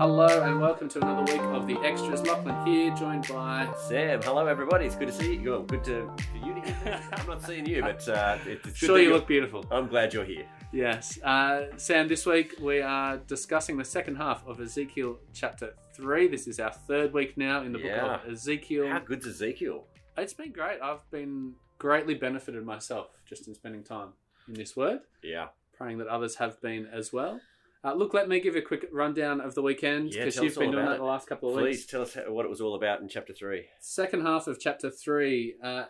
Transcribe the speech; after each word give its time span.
Hello 0.00 0.42
and 0.44 0.58
welcome 0.62 0.88
to 0.88 0.98
another 1.02 1.30
week 1.30 1.42
of 1.42 1.66
the 1.66 1.76
Extras. 1.84 2.22
Lachlan 2.26 2.66
here, 2.66 2.90
joined 2.96 3.28
by. 3.28 3.68
Sam, 3.86 4.22
hello 4.22 4.46
everybody. 4.46 4.86
It's 4.86 4.94
good 4.96 5.08
to 5.08 5.12
see 5.14 5.34
you. 5.36 5.50
Well, 5.50 5.62
good 5.62 5.84
to 5.84 6.10
for 6.30 6.36
you 6.46 6.54
to. 6.54 7.00
I'm 7.12 7.26
not 7.26 7.42
seeing 7.42 7.66
you, 7.66 7.82
but 7.82 8.08
uh, 8.08 8.38
it's 8.46 8.62
good 8.64 8.76
Sure, 8.76 8.94
that 8.96 9.02
you 9.02 9.08
you're- 9.08 9.18
look 9.18 9.28
beautiful. 9.28 9.66
I'm 9.70 9.88
glad 9.88 10.14
you're 10.14 10.24
here. 10.24 10.46
Yes. 10.72 11.20
Uh, 11.22 11.66
Sam, 11.76 12.08
this 12.08 12.24
week 12.24 12.54
we 12.62 12.80
are 12.80 13.18
discussing 13.18 13.76
the 13.76 13.84
second 13.84 14.16
half 14.16 14.42
of 14.46 14.58
Ezekiel 14.58 15.18
chapter 15.34 15.74
3. 15.94 16.28
This 16.28 16.46
is 16.48 16.58
our 16.60 16.72
third 16.72 17.12
week 17.12 17.36
now 17.36 17.60
in 17.62 17.72
the 17.72 17.78
book 17.80 17.92
of 17.92 18.32
Ezekiel. 18.32 18.88
How 18.88 19.00
good's 19.00 19.26
Ezekiel? 19.26 19.84
It's 20.16 20.32
been 20.32 20.52
great. 20.52 20.80
I've 20.80 21.08
been 21.10 21.52
greatly 21.76 22.14
benefited 22.14 22.64
myself 22.64 23.08
just 23.28 23.46
in 23.48 23.54
spending 23.54 23.82
time 23.82 24.14
in 24.48 24.54
this 24.54 24.74
word, 24.74 25.00
Yeah. 25.22 25.48
praying 25.76 25.98
that 25.98 26.06
others 26.08 26.36
have 26.36 26.58
been 26.62 26.86
as 26.86 27.12
well. 27.12 27.40
Uh, 27.82 27.94
look, 27.94 28.12
let 28.12 28.28
me 28.28 28.40
give 28.40 28.54
you 28.54 28.60
a 28.60 28.64
quick 28.64 28.86
rundown 28.92 29.40
of 29.40 29.54
the 29.54 29.62
weekend 29.62 30.10
because 30.10 30.34
tell 30.34 30.44
you've 30.44 30.58
been 30.58 30.70
doing 30.70 30.84
that 30.84 30.96
it. 30.96 30.98
the 30.98 31.04
last 31.04 31.26
couple 31.26 31.48
of 31.48 31.54
Please 31.54 31.62
weeks. 31.64 31.76
Please 31.84 31.86
tell 31.90 32.02
us 32.02 32.14
how- 32.14 32.30
what 32.30 32.44
it 32.44 32.48
was 32.50 32.60
all 32.60 32.74
about 32.74 33.00
in 33.00 33.08
chapter 33.08 33.32
three. 33.32 33.66
second 33.80 34.20
half 34.22 34.46
of 34.46 34.60
chapter 34.60 34.90
3 34.90 35.54
uh, 35.64 35.84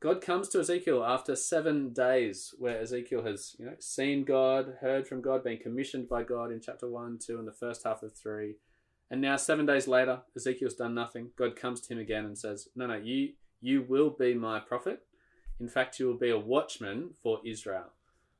god 0.00 0.20
comes 0.22 0.48
to 0.48 0.58
ezekiel 0.58 1.04
after 1.04 1.36
seven 1.36 1.92
days 1.92 2.54
where 2.58 2.78
ezekiel 2.80 3.22
has 3.24 3.54
you 3.58 3.66
know 3.66 3.74
seen 3.78 4.24
god 4.24 4.78
heard 4.80 5.06
from 5.06 5.20
god 5.20 5.44
been 5.44 5.58
commissioned 5.58 6.08
by 6.08 6.22
god 6.22 6.50
in 6.50 6.60
chapter 6.60 6.88
1 6.88 7.18
2 7.18 7.38
and 7.38 7.46
the 7.46 7.52
first 7.52 7.84
half 7.84 8.02
of 8.02 8.14
3 8.14 8.56
and 9.10 9.20
now 9.20 9.36
seven 9.36 9.66
days 9.66 9.86
later 9.86 10.22
ezekiel's 10.34 10.74
done 10.74 10.94
nothing 10.94 11.30
god 11.36 11.54
comes 11.56 11.80
to 11.82 11.92
him 11.92 11.98
again 11.98 12.24
and 12.24 12.38
says 12.38 12.68
no 12.74 12.86
no 12.86 12.96
you 12.96 13.32
you 13.60 13.82
will 13.82 14.10
be 14.10 14.32
my 14.34 14.58
prophet 14.58 15.02
in 15.60 15.68
fact 15.68 15.98
you 15.98 16.06
will 16.06 16.18
be 16.18 16.30
a 16.30 16.38
watchman 16.38 17.10
for 17.22 17.40
israel 17.44 17.92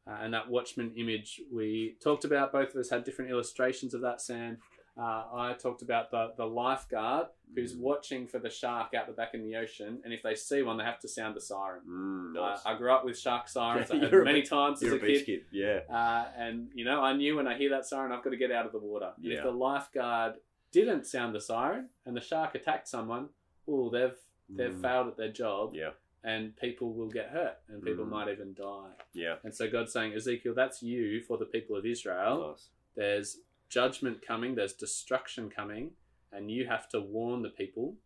uh, 0.06 0.16
and 0.22 0.32
that 0.34 0.48
watchman 0.50 0.92
image 0.96 1.40
we 1.52 1.96
talked 2.02 2.24
about 2.24 2.52
both 2.52 2.70
of 2.70 2.76
us 2.76 2.90
had 2.90 3.04
different 3.04 3.30
illustrations 3.30 3.94
of 3.94 4.00
that 4.00 4.20
sam 4.20 4.58
uh, 4.96 5.24
I 5.34 5.54
talked 5.60 5.82
about 5.82 6.12
the, 6.12 6.34
the 6.36 6.44
lifeguard 6.46 7.26
who's 7.52 7.74
Mm. 7.74 7.80
watching 7.80 8.26
for 8.28 8.38
the 8.38 8.48
shark 8.48 8.94
out 8.94 9.08
the 9.08 9.12
back 9.12 9.34
in 9.34 9.42
the 9.42 9.56
ocean, 9.56 9.98
and 10.04 10.12
if 10.12 10.22
they 10.22 10.36
see 10.36 10.62
one, 10.62 10.76
they 10.76 10.84
have 10.84 11.00
to 11.00 11.08
sound 11.08 11.34
the 11.34 11.40
siren. 11.40 11.80
Mm, 11.88 12.36
Uh, 12.36 12.48
nice. 12.50 12.60
I 12.64 12.76
grew 12.76 12.92
up 12.92 13.04
with 13.04 13.18
shark 13.18 13.48
sirens. 13.48 13.90
I 13.90 13.94
You're 14.00 14.08
heard 14.10 14.22
a 14.22 14.24
many 14.24 14.42
times 14.42 14.80
as 14.82 14.86
You're 14.88 14.96
a 14.96 15.00
kid, 15.00 15.26
kid. 15.26 15.40
Yeah. 15.50 15.80
uh, 15.90 16.26
and 16.36 16.68
you 16.74 16.84
know 16.84 17.00
I 17.02 17.12
knew 17.12 17.34
when 17.36 17.48
I 17.48 17.56
hear 17.58 17.70
that 17.70 17.86
siren, 17.86 18.12
I've 18.12 18.22
got 18.22 18.30
to 18.30 18.36
get 18.36 18.52
out 18.52 18.66
of 18.66 18.72
the 18.72 18.78
water. 18.78 19.10
Yeah. 19.20 19.38
If 19.38 19.42
the 19.42 19.50
lifeguard 19.50 20.34
didn't 20.70 21.06
sound 21.08 21.34
the 21.34 21.40
siren 21.40 21.88
and 22.06 22.16
the 22.16 22.20
shark 22.20 22.54
attacked 22.54 22.86
someone, 22.88 23.30
oh, 23.68 23.90
they've 23.90 24.14
they've 24.48 24.70
Mm, 24.74 24.82
failed 24.82 25.08
at 25.08 25.16
their 25.16 25.32
job, 25.32 25.74
Yeah. 25.74 25.90
And 26.24 26.56
people 26.56 26.92
will 26.94 27.10
get 27.10 27.28
hurt, 27.28 27.58
and 27.68 27.82
people 27.82 28.04
Mm. 28.06 28.10
might 28.10 28.28
even 28.28 28.54
die. 28.54 28.90
Yeah. 29.12 29.36
And 29.44 29.54
so 29.54 29.70
God's 29.70 29.92
saying, 29.92 30.14
Ezekiel, 30.14 30.54
that's 30.54 30.82
you 30.82 31.20
for 31.20 31.36
the 31.38 31.44
people 31.44 31.76
of 31.76 31.84
Israel 31.86 32.48
Nice. 32.52 32.68
there's 32.96 33.38
judgment 33.68 34.22
coming, 34.26 34.54
there's 34.54 34.72
destruction 34.72 35.50
coming, 35.50 35.92
and 36.32 36.50
you 36.50 36.66
have 36.66 36.88
to 36.90 37.00
warn 37.00 37.42
the 37.42 37.50
people. 37.50 37.96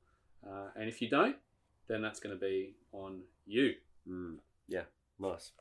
Uh, 0.46 0.68
and 0.76 0.88
if 0.88 1.00
you 1.00 1.08
don't, 1.08 1.36
then 1.88 2.02
that's 2.02 2.20
going 2.20 2.34
to 2.34 2.40
be 2.40 2.74
on 2.92 3.22
you. 3.46 3.74
Mm, 4.08 4.38
yeah. 4.68 4.84
Nice. 5.18 5.52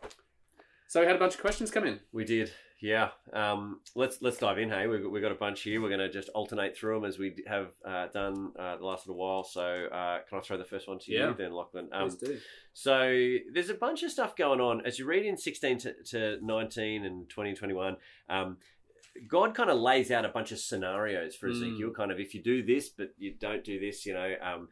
So 0.88 1.02
we 1.02 1.06
had 1.08 1.16
a 1.16 1.20
bunch 1.20 1.36
of 1.36 1.42
questions 1.42 1.70
come 1.72 1.86
in. 1.86 2.00
We 2.12 2.24
did. 2.26 2.52
Yeah. 2.80 3.10
Um, 3.34 3.80
let's 3.96 4.22
let's 4.22 4.38
dive 4.38 4.60
in. 4.60 4.70
Hey, 4.70 4.86
we've 4.88 5.02
got, 5.02 5.12
we've 5.12 5.22
got 5.24 5.32
a 5.32 5.36
bunch 5.36 5.62
here. 5.62 5.82
We're 5.82 5.88
going 5.90 6.00
to 6.00 6.12
just 6.12 6.30
alternate 6.30 6.78
through 6.78 6.96
them 7.00 7.06
as 7.06 7.18
we 7.18 7.36
have 7.48 7.70
uh, 7.84 8.08
done 8.14 8.52
uh, 8.58 8.78
the 8.78 8.86
last 8.86 9.08
little 9.08 9.20
while. 9.20 9.44
So 9.44 9.62
uh, 9.92 10.20
can 10.30 10.38
I 10.38 10.42
throw 10.42 10.58
the 10.58 10.64
first 10.64 10.88
one 10.88 11.00
to 11.00 11.12
Yeah. 11.12 11.30
you 11.30 11.36
then, 11.38 11.54
Lachlan? 11.54 11.90
Um, 11.92 12.10
Please 12.10 12.18
do. 12.18 12.38
So 12.74 13.36
there's 13.52 13.70
a 13.70 13.74
bunch 13.74 14.04
of 14.04 14.12
stuff 14.12 14.36
going 14.36 14.62
on 14.62 14.86
as 14.86 15.00
you 15.00 15.06
read 15.06 15.26
in 15.26 15.38
16 15.38 15.78
to, 15.80 15.94
to 16.12 16.38
19 16.46 17.04
and 17.06 17.28
20 17.30 17.50
and 17.50 17.58
21. 17.58 17.98
Um, 18.30 18.58
God 19.28 19.56
kind 19.56 19.72
of 19.72 19.80
lays 19.80 20.12
out 20.12 20.26
a 20.26 20.30
bunch 20.30 20.52
of 20.52 20.60
scenarios 20.60 21.36
for 21.36 21.48
Mm. 21.50 21.54
Ezekiel, 21.54 21.92
kind 21.92 22.12
of 22.12 22.20
if 22.20 22.36
you 22.36 22.44
do 22.44 22.62
this, 22.64 22.90
but 22.90 23.10
you 23.18 23.34
don't 23.40 23.64
do 23.64 23.80
this, 23.80 24.06
you 24.06 24.14
know. 24.14 24.36
Um, 24.40 24.70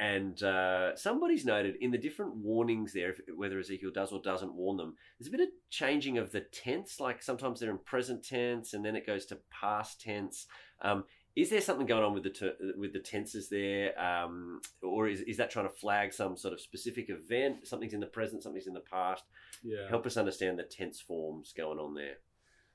and 0.00 0.42
uh, 0.42 0.96
somebody's 0.96 1.44
noted 1.44 1.76
in 1.80 1.90
the 1.90 1.98
different 1.98 2.36
warnings 2.36 2.92
there, 2.92 3.10
if, 3.10 3.20
whether 3.34 3.58
Ezekiel 3.58 3.90
does 3.92 4.12
or 4.12 4.20
doesn't 4.22 4.54
warn 4.54 4.76
them, 4.76 4.94
there's 5.18 5.28
a 5.28 5.36
bit 5.36 5.40
of 5.40 5.48
changing 5.70 6.18
of 6.18 6.32
the 6.32 6.40
tense. 6.40 7.00
Like 7.00 7.22
sometimes 7.22 7.60
they're 7.60 7.70
in 7.70 7.78
present 7.78 8.24
tense, 8.24 8.74
and 8.74 8.84
then 8.84 8.96
it 8.96 9.06
goes 9.06 9.26
to 9.26 9.38
past 9.50 10.00
tense. 10.00 10.46
Um, 10.82 11.04
is 11.34 11.50
there 11.50 11.60
something 11.60 11.86
going 11.86 12.02
on 12.02 12.14
with 12.14 12.22
the 12.22 12.30
ter- 12.30 12.56
with 12.78 12.94
the 12.94 12.98
tenses 12.98 13.50
there, 13.50 13.98
um, 14.00 14.60
or 14.82 15.06
is, 15.06 15.20
is 15.20 15.36
that 15.36 15.50
trying 15.50 15.68
to 15.68 15.74
flag 15.74 16.12
some 16.12 16.36
sort 16.36 16.54
of 16.54 16.60
specific 16.60 17.10
event? 17.10 17.66
Something's 17.66 17.92
in 17.92 18.00
the 18.00 18.06
present, 18.06 18.42
something's 18.42 18.66
in 18.66 18.74
the 18.74 18.80
past. 18.80 19.24
Yeah. 19.62 19.88
Help 19.88 20.06
us 20.06 20.16
understand 20.16 20.58
the 20.58 20.62
tense 20.62 21.00
forms 21.00 21.52
going 21.54 21.78
on 21.78 21.94
there. 21.94 22.16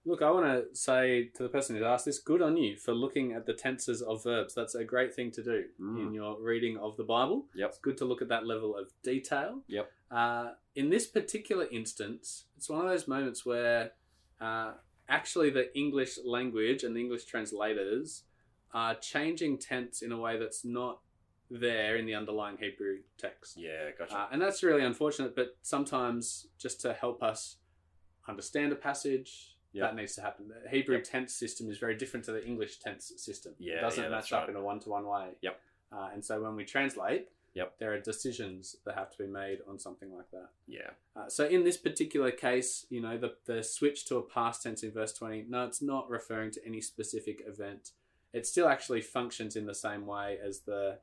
Look, 0.04 0.24
I 0.24 0.32
want 0.32 0.46
to 0.48 0.76
say 0.76 1.26
to 1.36 1.44
the 1.44 1.50
person 1.50 1.76
who's 1.76 1.86
asked 1.86 2.06
this, 2.06 2.18
good 2.18 2.42
on 2.42 2.58
you 2.58 2.76
for 2.76 2.92
looking 2.94 3.34
at 3.34 3.46
the 3.46 3.54
tenses 3.54 4.02
of 4.02 4.24
verbs. 4.24 4.56
That's 4.56 4.74
a 4.74 4.84
great 4.84 5.14
thing 5.14 5.30
to 5.32 5.44
do 5.44 5.66
Mm. 5.80 6.08
in 6.08 6.14
your 6.14 6.42
reading 6.42 6.78
of 6.78 6.98
the 6.98 7.04
Bible. 7.04 7.48
Yep. 7.54 7.70
It's 7.70 7.78
good 7.78 7.98
to 7.98 8.06
look 8.06 8.22
at 8.22 8.28
that 8.30 8.48
level 8.48 8.76
of 8.76 8.92
detail. 9.04 9.62
Yep. 9.68 9.92
Uh, 10.10 10.54
in 10.76 10.90
this 10.90 11.06
particular 11.06 11.68
instance, 11.72 12.46
it's 12.58 12.68
one 12.70 12.84
of 12.84 12.90
those 12.92 13.08
moments 13.08 13.46
where 13.46 13.92
uh, 14.40 14.74
actually 15.08 15.52
the 15.52 15.76
English 15.78 16.18
language 16.26 16.84
and 16.84 16.96
the 16.96 17.00
English 17.00 17.26
translators 17.26 18.24
are 18.74 18.96
changing 18.96 19.60
tense 19.60 20.02
in 20.02 20.12
a 20.12 20.18
way 20.18 20.40
that's 20.40 20.66
not 20.66 21.02
there 21.52 21.96
in 21.98 22.06
the 22.08 22.16
underlying 22.16 22.58
Hebrew 22.58 23.00
text. 23.20 23.56
Yeah, 23.58 23.92
gotcha. 24.00 24.18
Uh, 24.18 24.28
and 24.32 24.42
that's 24.42 24.64
really 24.64 24.84
unfortunate, 24.84 25.36
but 25.36 25.58
sometimes 25.62 26.48
just 26.58 26.82
to 26.82 26.94
help 26.94 27.22
us 27.22 27.58
understand 28.28 28.72
a 28.72 28.76
passage, 28.76 29.51
That 29.74 29.96
needs 29.96 30.16
to 30.16 30.22
happen. 30.22 30.50
The 30.64 30.70
Hebrew 30.70 30.96
Yep. 30.98 31.06
tense 31.06 31.34
system 31.34 31.70
is 31.70 31.78
very 31.78 31.96
different 31.96 32.26
to 32.26 32.32
the 32.34 32.46
English 32.46 32.80
tense 32.80 33.14
system. 33.18 33.54
Yeah, 33.58 33.76
it 33.78 33.82
doesn't 33.82 34.04
yeah, 34.04 34.10
match 34.10 34.34
up 34.34 34.42
right. 34.42 34.50
in 34.50 34.56
a 34.58 34.62
one 34.62 34.80
to 34.82 34.90
one 34.90 35.06
way. 35.08 35.30
Yep. 35.42 35.60
Uh, 35.92 36.10
and 36.14 36.24
so 36.26 36.42
when 36.42 36.56
we 36.56 36.66
translate, 36.66 37.30
Yep. 37.54 37.80
there 37.80 37.94
are 37.94 38.00
decisions 38.00 38.78
that 38.86 38.96
have 38.96 39.12
to 39.12 39.18
be 39.18 39.28
made 39.28 39.60
on 39.68 39.78
something 39.80 40.14
like 40.16 40.30
that. 40.32 40.50
yeah, 40.68 40.92
Uh, 41.16 41.28
so 41.30 41.46
in 41.46 41.64
this 41.66 41.76
particular 41.78 42.32
case, 42.32 42.86
you 42.90 43.02
know, 43.02 43.18
the, 43.18 43.36
the 43.46 43.62
switch 43.62 44.06
to 44.06 44.16
a 44.18 44.22
past 44.22 44.64
tense 44.64 44.84
in 44.84 44.92
verse 44.92 45.12
20, 45.14 45.46
no, 45.50 45.66
it's 45.66 45.82
not 45.82 46.10
referring 46.10 46.52
to 46.52 46.66
any 46.66 46.80
specific 46.80 47.42
event. 47.46 47.92
It 48.32 48.46
still 48.48 48.70
actually 48.70 49.02
functions 49.02 49.58
in 49.58 49.66
the 49.66 49.76
same 49.76 50.06
way 50.06 50.38
as 50.42 50.62
the 50.62 51.00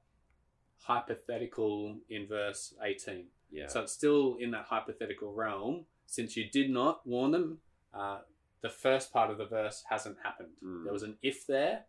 hypothetical 0.88 1.96
in 2.08 2.26
verse 2.26 2.74
18. 2.82 3.26
yeah. 3.50 3.66
So 3.66 3.82
it's 3.82 3.92
still 3.92 4.36
in 4.40 4.50
that 4.52 4.66
hypothetical 4.66 5.32
realm. 5.32 5.84
Since 6.06 6.36
you 6.36 6.48
did 6.50 6.70
not 6.70 7.06
warn 7.06 7.32
them, 7.32 7.58
uh, 7.92 8.20
the 8.60 8.68
first 8.68 9.12
part 9.12 9.30
of 9.30 9.38
the 9.38 9.46
verse 9.46 9.84
hasn't 9.88 10.16
happened. 10.22 10.50
Mm. 10.64 10.84
There 10.84 10.92
was 10.92 11.02
an 11.02 11.16
if 11.22 11.46
there. 11.46 11.84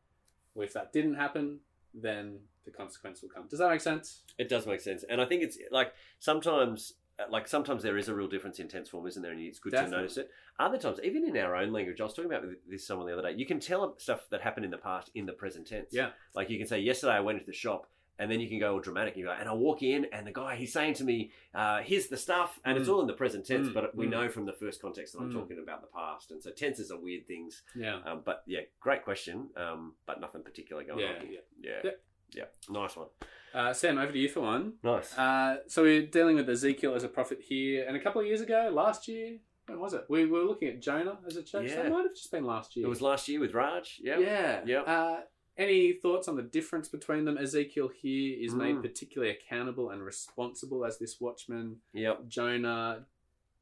Well, 0.53 0.65
if 0.65 0.73
that 0.73 0.91
didn't 0.91 1.15
happen, 1.15 1.59
then 1.93 2.39
the 2.65 2.71
consequence 2.71 3.21
will 3.21 3.29
come. 3.29 3.47
Does 3.47 3.59
that 3.59 3.69
make 3.69 3.81
sense? 3.81 4.21
It 4.37 4.49
does 4.49 4.65
make 4.65 4.81
sense, 4.81 5.03
and 5.09 5.21
I 5.21 5.25
think 5.25 5.43
it's 5.43 5.57
like 5.71 5.93
sometimes, 6.19 6.93
like 7.29 7.47
sometimes 7.47 7.83
there 7.83 7.97
is 7.97 8.07
a 8.07 8.15
real 8.15 8.27
difference 8.27 8.59
in 8.59 8.67
tense 8.67 8.89
form, 8.89 9.07
isn't 9.07 9.21
there? 9.21 9.31
And 9.31 9.41
it's 9.41 9.59
good 9.59 9.71
Definitely. 9.71 9.95
to 9.95 10.01
notice 10.01 10.17
it. 10.17 10.31
Other 10.59 10.77
times, 10.77 10.99
even 11.03 11.23
in 11.27 11.37
our 11.37 11.55
own 11.55 11.71
language, 11.71 12.01
I 12.01 12.03
was 12.03 12.13
talking 12.13 12.31
about 12.31 12.45
this 12.67 12.85
someone 12.85 13.07
the 13.07 13.13
other 13.13 13.29
day. 13.29 13.37
You 13.37 13.45
can 13.45 13.59
tell 13.59 13.95
stuff 13.97 14.27
that 14.29 14.41
happened 14.41 14.65
in 14.65 14.71
the 14.71 14.77
past 14.77 15.11
in 15.15 15.25
the 15.25 15.33
present 15.33 15.67
tense. 15.67 15.89
Yeah. 15.91 16.09
Like 16.35 16.49
you 16.49 16.57
can 16.57 16.67
say, 16.67 16.79
yesterday 16.79 17.13
I 17.13 17.19
went 17.21 17.37
into 17.39 17.47
the 17.47 17.57
shop. 17.57 17.87
And 18.19 18.29
then 18.29 18.39
you 18.41 18.49
can 18.49 18.59
go 18.59 18.73
all 18.73 18.79
dramatic. 18.81 19.15
You 19.17 19.25
go, 19.25 19.31
and 19.31 19.47
I 19.49 19.53
walk 19.53 19.81
in, 19.81 20.05
and 20.11 20.27
the 20.27 20.31
guy 20.31 20.55
he's 20.55 20.73
saying 20.73 20.95
to 20.95 21.03
me, 21.05 21.31
uh, 21.55 21.81
"Here's 21.81 22.07
the 22.07 22.17
stuff," 22.17 22.59
and 22.65 22.77
it's 22.77 22.87
Mm. 22.89 22.93
all 22.93 23.01
in 23.01 23.07
the 23.07 23.13
present 23.13 23.45
tense. 23.47 23.69
Mm, 23.69 23.73
But 23.73 23.95
we 23.95 24.05
mm. 24.07 24.09
know 24.11 24.29
from 24.29 24.45
the 24.45 24.53
first 24.53 24.81
context 24.81 25.13
that 25.13 25.19
I'm 25.19 25.31
Mm. 25.31 25.39
talking 25.39 25.57
about 25.59 25.81
the 25.81 25.87
past, 25.87 26.29
and 26.31 26.43
so 26.43 26.51
tenses 26.51 26.91
are 26.91 26.99
weird 26.99 27.25
things. 27.27 27.63
Yeah. 27.75 28.01
Um, 28.05 28.21
but 28.25 28.43
yeah, 28.45 28.61
great 28.81 29.03
question. 29.03 29.49
Um, 29.55 29.95
but 30.05 30.19
nothing 30.19 30.43
particular 30.43 30.83
going 30.83 30.99
Yeah, 30.99 31.15
on. 31.15 31.25
Here. 31.27 31.41
yeah. 31.61 31.69
Yeah, 31.71 31.79
Yep. 31.83 32.03
yeah, 32.35 32.45
nice 32.69 32.95
one. 32.97 33.07
Uh, 33.53 33.73
Sam, 33.73 33.97
over 33.97 34.11
to 34.11 34.19
you 34.19 34.29
for 34.29 34.41
one. 34.41 34.73
Nice. 34.83 35.17
Uh, 35.17 35.63
so 35.67 35.83
we're 35.83 36.05
dealing 36.05 36.35
with 36.35 36.47
Ezekiel 36.49 36.93
as 36.95 37.03
a 37.03 37.09
prophet 37.09 37.39
here, 37.41 37.85
and 37.87 37.95
a 37.95 37.99
couple 37.99 38.21
of 38.21 38.27
years 38.27 38.41
ago, 38.41 38.69
last 38.71 39.07
year, 39.07 39.39
when 39.67 39.79
was 39.79 39.93
it? 39.93 40.03
We 40.09 40.25
were 40.25 40.43
looking 40.43 40.67
at 40.67 40.81
Jonah 40.81 41.19
as 41.25 41.35
a 41.37 41.43
church. 41.43 41.69
Yeah. 41.69 41.83
That 41.83 41.91
might 41.91 42.03
have 42.03 42.13
just 42.15 42.31
been 42.31 42.43
last 42.43 42.75
year. 42.75 42.85
It 42.85 42.89
was 42.89 43.01
last 43.01 43.27
year 43.27 43.39
with 43.39 43.53
Raj. 43.53 43.99
Yeah. 44.03 44.19
Yeah. 44.19 44.63
Yep. 44.65 44.87
Uh, 44.87 45.21
any 45.59 45.93
thoughts 45.93 46.27
on 46.27 46.35
the 46.37 46.41
difference 46.41 46.87
between 46.87 47.25
them? 47.25 47.37
Ezekiel 47.37 47.89
here 47.89 48.37
is 48.39 48.55
made 48.55 48.77
Mm. 48.77 48.81
particularly 48.81 49.31
accountable 49.33 49.89
and 49.91 50.01
responsible 50.01 50.85
as 50.85 50.97
this 50.97 51.19
watchman. 51.21 51.81
Yep. 51.93 52.27
Jonah 52.29 53.05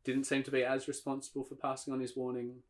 didn't 0.05 0.25
seem 0.25 0.43
to 0.43 0.51
be 0.51 0.63
as 0.63 0.87
responsible 0.87 1.43
for 1.43 1.55
passing 1.55 1.91
on 1.93 1.99
his 1.99 2.15
warning. 2.15 2.63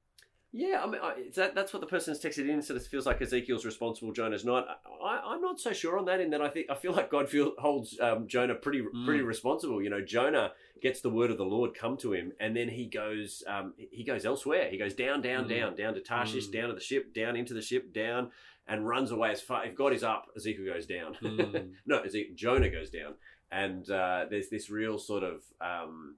Yeah, 0.54 0.82
I 0.82 0.88
mean, 0.90 1.02
I, 1.04 1.26
that, 1.36 1.54
that's 1.56 1.74
what 1.74 1.82
the 1.82 1.88
person 1.88 2.14
has 2.14 2.24
texted 2.24 2.50
in. 2.50 2.62
So 2.62 2.74
it 2.74 2.82
feels 2.84 3.06
like 3.06 3.22
Ezekiel's 3.22 3.66
responsible, 3.66 4.14
Jonah's 4.14 4.46
not. 4.46 4.66
I, 5.04 5.20
I'm 5.26 5.42
not 5.42 5.60
so 5.60 5.74
sure 5.74 6.00
on 6.00 6.06
that. 6.06 6.22
In 6.22 6.30
that, 6.32 6.42
I 6.42 6.48
think 6.48 6.68
I 6.72 6.76
feel 6.76 6.94
like 6.94 7.12
God 7.12 7.28
feel, 7.30 7.52
holds 7.60 8.00
um, 8.00 8.28
Jonah 8.28 8.56
pretty 8.56 8.82
pretty 9.06 9.22
responsible. 9.22 9.84
You 9.84 9.90
know, 9.90 10.02
Jonah 10.02 10.54
gets 10.82 11.02
the 11.02 11.10
word 11.10 11.32
of 11.32 11.38
the 11.38 11.44
Lord 11.46 11.76
come 11.76 11.98
to 11.98 12.14
him, 12.14 12.32
and 12.40 12.56
then 12.56 12.70
he 12.70 12.86
goes 12.86 13.44
um, 13.46 13.74
he 13.78 14.04
goes 14.06 14.26
elsewhere. 14.26 14.70
He 14.72 14.78
goes 14.78 14.94
down, 14.96 15.22
down, 15.22 15.46
Mm. 15.46 15.50
down, 15.50 15.76
down 15.76 15.94
to 15.96 16.00
Tarshish, 16.02 16.48
Mm. 16.48 16.54
down 16.54 16.70
to 16.70 16.76
the 16.76 16.82
ship, 16.82 17.14
down 17.14 17.36
into 17.36 17.54
the 17.54 17.62
ship, 17.62 17.92
down, 17.94 18.32
and 18.68 18.88
runs 18.88 19.12
away 19.12 19.32
as 19.32 19.42
far. 19.42 19.66
If 19.66 19.76
God 19.76 19.94
is 19.94 20.04
up, 20.04 20.28
Ezekiel 20.36 20.74
goes 20.74 20.86
down. 20.86 21.18
Mm. 21.22 21.72
no, 21.86 22.00
Ezekiel, 22.00 22.36
Jonah 22.36 22.70
goes 22.70 22.90
down, 22.90 23.16
and 23.52 23.90
uh, 23.90 24.26
there's 24.30 24.50
this 24.50 24.70
real 24.70 24.98
sort 24.98 25.24
of. 25.24 25.42
Um, 25.62 26.16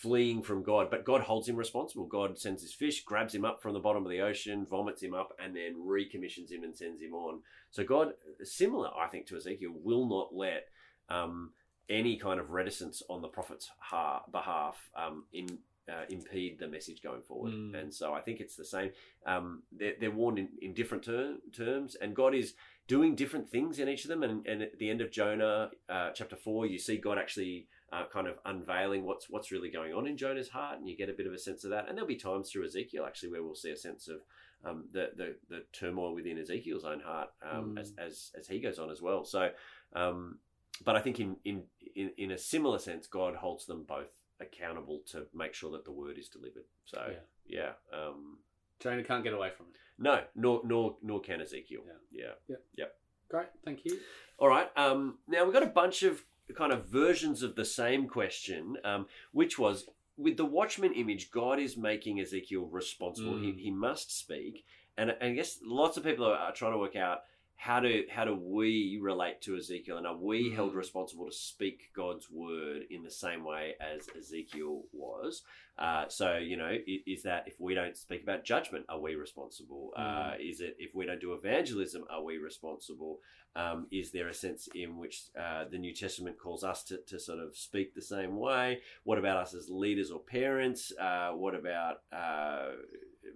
fleeing 0.00 0.42
from 0.42 0.62
God, 0.62 0.90
but 0.90 1.04
God 1.04 1.20
holds 1.20 1.48
him 1.48 1.54
responsible. 1.54 2.06
God 2.06 2.38
sends 2.38 2.62
his 2.62 2.72
fish, 2.72 3.04
grabs 3.04 3.34
him 3.34 3.44
up 3.44 3.62
from 3.62 3.72
the 3.72 3.78
bottom 3.78 4.04
of 4.04 4.10
the 4.10 4.20
ocean, 4.20 4.66
vomits 4.68 5.02
him 5.02 5.14
up, 5.14 5.32
and 5.38 5.54
then 5.54 5.76
recommissions 5.84 6.50
him 6.50 6.64
and 6.64 6.76
sends 6.76 7.00
him 7.00 7.14
on. 7.14 7.40
So 7.70 7.84
God, 7.84 8.14
similar, 8.42 8.88
I 8.96 9.06
think, 9.08 9.26
to 9.26 9.36
Ezekiel, 9.36 9.72
will 9.74 10.08
not 10.08 10.34
let 10.34 10.66
um, 11.08 11.50
any 11.88 12.16
kind 12.16 12.40
of 12.40 12.50
reticence 12.50 13.02
on 13.08 13.22
the 13.22 13.28
prophet's 13.28 13.70
ha- 13.78 14.22
behalf 14.30 14.76
um, 14.96 15.24
in, 15.32 15.58
uh, 15.88 16.04
impede 16.08 16.58
the 16.58 16.68
message 16.68 17.02
going 17.02 17.22
forward. 17.22 17.52
Mm. 17.52 17.80
And 17.80 17.94
so 17.94 18.12
I 18.12 18.20
think 18.20 18.40
it's 18.40 18.56
the 18.56 18.64
same. 18.64 18.90
Um, 19.26 19.62
they're, 19.70 19.94
they're 19.98 20.10
warned 20.10 20.38
in, 20.38 20.48
in 20.60 20.74
different 20.74 21.04
ter- 21.04 21.38
terms, 21.56 21.96
and 22.00 22.14
God 22.14 22.34
is 22.34 22.54
doing 22.88 23.14
different 23.14 23.48
things 23.48 23.78
in 23.78 23.88
each 23.88 24.04
of 24.04 24.08
them. 24.08 24.22
And, 24.22 24.46
and 24.46 24.62
at 24.62 24.78
the 24.78 24.90
end 24.90 25.00
of 25.00 25.10
Jonah, 25.10 25.70
uh, 25.88 26.10
chapter 26.14 26.36
four, 26.36 26.66
you 26.66 26.78
see 26.78 26.96
God 26.96 27.18
actually 27.18 27.68
uh, 27.92 28.04
kind 28.12 28.26
of 28.26 28.36
unveiling 28.44 29.04
what's 29.04 29.28
what's 29.28 29.50
really 29.52 29.70
going 29.70 29.92
on 29.92 30.06
in 30.06 30.16
Jonah's 30.16 30.48
heart, 30.48 30.78
and 30.78 30.88
you 30.88 30.96
get 30.96 31.10
a 31.10 31.12
bit 31.14 31.26
of 31.26 31.32
a 31.32 31.38
sense 31.38 31.64
of 31.64 31.70
that. 31.70 31.88
And 31.88 31.96
there'll 31.96 32.08
be 32.08 32.16
times 32.16 32.50
through 32.50 32.64
Ezekiel 32.64 33.04
actually 33.04 33.30
where 33.30 33.42
we'll 33.42 33.54
see 33.54 33.70
a 33.70 33.76
sense 33.76 34.08
of 34.08 34.20
um, 34.64 34.84
the, 34.92 35.10
the 35.16 35.36
the 35.48 35.64
turmoil 35.72 36.14
within 36.14 36.38
Ezekiel's 36.38 36.84
own 36.84 37.00
heart 37.00 37.30
um, 37.42 37.74
Mm. 37.74 37.80
as, 37.80 37.92
as 37.98 38.30
as 38.38 38.46
he 38.48 38.60
goes 38.60 38.78
on 38.78 38.90
as 38.90 39.02
well. 39.02 39.24
So, 39.24 39.50
um, 39.94 40.38
but 40.84 40.96
I 40.96 41.00
think 41.00 41.20
in, 41.20 41.36
in 41.44 41.64
in 41.94 42.10
in 42.16 42.30
a 42.30 42.38
similar 42.38 42.78
sense, 42.78 43.06
God 43.06 43.34
holds 43.34 43.66
them 43.66 43.84
both 43.86 44.08
accountable 44.42 45.00
to 45.12 45.26
make 45.34 45.54
sure 45.54 45.70
that 45.72 45.84
the 45.84 45.92
word 45.92 46.18
is 46.18 46.28
delivered. 46.28 46.64
So 46.84 47.14
yeah, 47.46 47.72
um, 47.92 48.38
Jonah 48.80 49.04
can't 49.04 49.24
get 49.24 49.32
away 49.32 49.50
from 49.56 49.66
it. 49.66 49.72
no, 49.98 50.20
nor 50.34 50.60
nor 50.64 50.96
nor 51.02 51.20
can 51.20 51.40
Ezekiel. 51.40 51.82
Yeah. 52.12 52.22
yeah. 52.48 52.56
yeah. 52.76 52.84
Great, 53.28 53.48
thank 53.64 53.84
you. 53.84 53.98
All 54.38 54.48
right. 54.48 54.68
Um, 54.76 55.18
now 55.26 55.44
we've 55.44 55.54
got 55.54 55.62
a 55.62 55.66
bunch 55.66 56.02
of 56.02 56.24
kind 56.54 56.72
of 56.72 56.86
versions 56.86 57.42
of 57.42 57.56
the 57.56 57.64
same 57.64 58.08
question, 58.08 58.76
um, 58.84 59.06
which 59.32 59.58
was 59.58 59.86
with 60.18 60.36
the 60.36 60.44
Watchman 60.44 60.92
image, 60.92 61.30
God 61.30 61.58
is 61.58 61.76
making 61.76 62.20
Ezekiel 62.20 62.68
responsible. 62.70 63.34
Mm. 63.34 63.56
He, 63.56 63.62
he 63.64 63.70
must 63.70 64.16
speak, 64.16 64.64
and, 64.96 65.10
and 65.10 65.32
I 65.32 65.34
guess 65.34 65.58
lots 65.62 65.96
of 65.96 66.04
people 66.04 66.26
are, 66.26 66.36
are 66.36 66.52
trying 66.52 66.72
to 66.72 66.78
work 66.78 66.96
out 66.96 67.22
how 67.62 67.78
do 67.78 68.04
how 68.10 68.24
do 68.24 68.34
we 68.34 68.98
relate 69.00 69.40
to 69.42 69.56
Ezekiel, 69.56 69.96
and 69.96 70.04
are 70.04 70.16
we 70.16 70.50
Mm. 70.50 70.54
held 70.56 70.74
responsible 70.74 71.26
to 71.26 71.32
speak 71.32 71.92
God's 71.94 72.28
word 72.28 72.86
in 72.90 73.04
the 73.04 73.10
same 73.10 73.44
way 73.44 73.76
as 73.78 74.08
Ezekiel 74.18 74.82
was? 74.92 75.44
Uh, 75.78 76.08
so 76.08 76.38
you 76.38 76.56
know, 76.56 76.76
is 77.06 77.22
that 77.22 77.46
if 77.46 77.60
we 77.60 77.72
don't 77.74 77.96
speak 77.96 78.24
about 78.24 78.42
judgment, 78.44 78.84
are 78.88 78.98
we 78.98 79.14
responsible? 79.14 79.92
Uh, 79.94 80.34
is 80.40 80.60
it 80.60 80.74
if 80.80 80.92
we 80.92 81.06
don't 81.06 81.20
do 81.20 81.34
evangelism, 81.34 82.04
are 82.10 82.24
we 82.24 82.36
responsible? 82.38 83.20
Um, 83.54 83.86
is 83.92 84.10
there 84.10 84.26
a 84.26 84.34
sense 84.34 84.68
in 84.74 84.96
which 84.98 85.26
uh, 85.38 85.66
the 85.70 85.78
New 85.78 85.94
Testament 85.94 86.38
calls 86.38 86.64
us 86.64 86.82
to, 86.84 86.96
to 87.06 87.20
sort 87.20 87.38
of 87.38 87.56
speak 87.56 87.94
the 87.94 88.02
same 88.02 88.38
way? 88.38 88.80
What 89.04 89.18
about 89.18 89.36
us 89.36 89.54
as 89.54 89.70
leaders 89.70 90.10
or 90.10 90.18
parents? 90.18 90.90
Uh, 90.98 91.30
what 91.32 91.54
about 91.54 91.98
uh, 92.12 92.70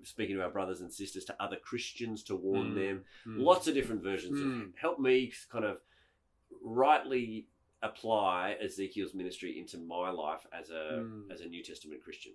speaking 0.07 0.37
to 0.37 0.43
our 0.43 0.51
brothers 0.51 0.81
and 0.81 0.93
sisters, 0.93 1.25
to 1.27 1.43
other 1.43 1.57
Christians 1.57 2.23
to 2.25 2.37
warn 2.37 2.73
Mm. 2.73 2.75
them? 2.75 3.05
Mm. 3.27 3.41
Lots 3.43 3.67
of 3.69 3.75
different 3.75 4.03
versions. 4.03 4.41
Of, 4.41 4.47
Mm. 4.47 4.77
help 4.77 4.99
me 5.01 5.33
kind 5.51 5.65
of 5.65 5.81
rightly 6.63 7.49
apply 7.83 8.57
Ezekiel's 8.61 9.15
ministry 9.15 9.59
into 9.59 9.79
my 9.79 10.11
life 10.11 10.47
as 10.53 10.71
a 10.71 11.03
Mm. 11.05 11.31
as 11.31 11.41
a 11.41 11.47
New 11.47 11.63
Testament 11.63 12.03
Christian. 12.03 12.35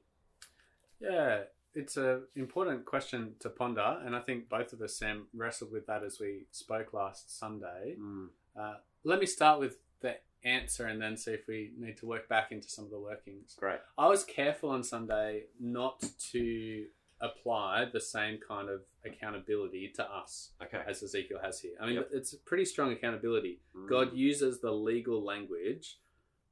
Yeah, 0.99 1.45
it's 1.73 1.97
an 1.97 2.27
important 2.35 2.85
question 2.85 3.35
to 3.39 3.49
ponder, 3.49 4.01
and 4.05 4.15
I 4.15 4.21
think 4.21 4.49
both 4.49 4.71
of 4.73 4.81
us, 4.81 4.95
Sam, 4.95 5.27
wrestled 5.33 5.71
with 5.71 5.87
that 5.87 6.03
as 6.03 6.19
we 6.19 6.45
spoke 6.51 6.93
last 6.93 7.35
Sunday. 7.37 7.95
Mm. 7.97 8.29
Uh, 8.55 8.77
let 9.03 9.19
me 9.19 9.25
start 9.25 9.59
with 9.59 9.79
the 10.01 10.19
answer 10.43 10.85
and 10.87 11.01
then 11.01 11.17
see 11.17 11.31
if 11.33 11.47
we 11.47 11.71
need 11.77 11.97
to 11.97 12.05
work 12.05 12.27
back 12.27 12.51
into 12.51 12.69
some 12.69 12.85
of 12.85 12.91
the 12.91 12.99
workings. 12.99 13.55
Great. 13.55 13.79
I 13.97 14.07
was 14.07 14.23
careful 14.23 14.69
on 14.69 14.83
Sunday 14.83 15.47
not 15.59 16.01
to 16.31 16.87
apply 17.21 17.85
the 17.93 17.99
same 18.01 18.39
kind 18.45 18.69
of 18.69 18.81
accountability 19.05 19.89
to 19.95 20.03
us 20.03 20.51
Okay. 20.63 20.81
as 20.87 21.03
Ezekiel 21.03 21.39
has 21.41 21.59
here. 21.59 21.73
I 21.79 21.85
mean, 21.85 21.95
Yep. 21.95 22.09
it's 22.13 22.33
pretty 22.35 22.65
strong 22.65 22.91
accountability. 22.91 23.59
Mm. 23.75 23.87
God 23.89 24.13
uses 24.13 24.59
the 24.61 24.71
legal 24.71 25.23
language 25.23 25.99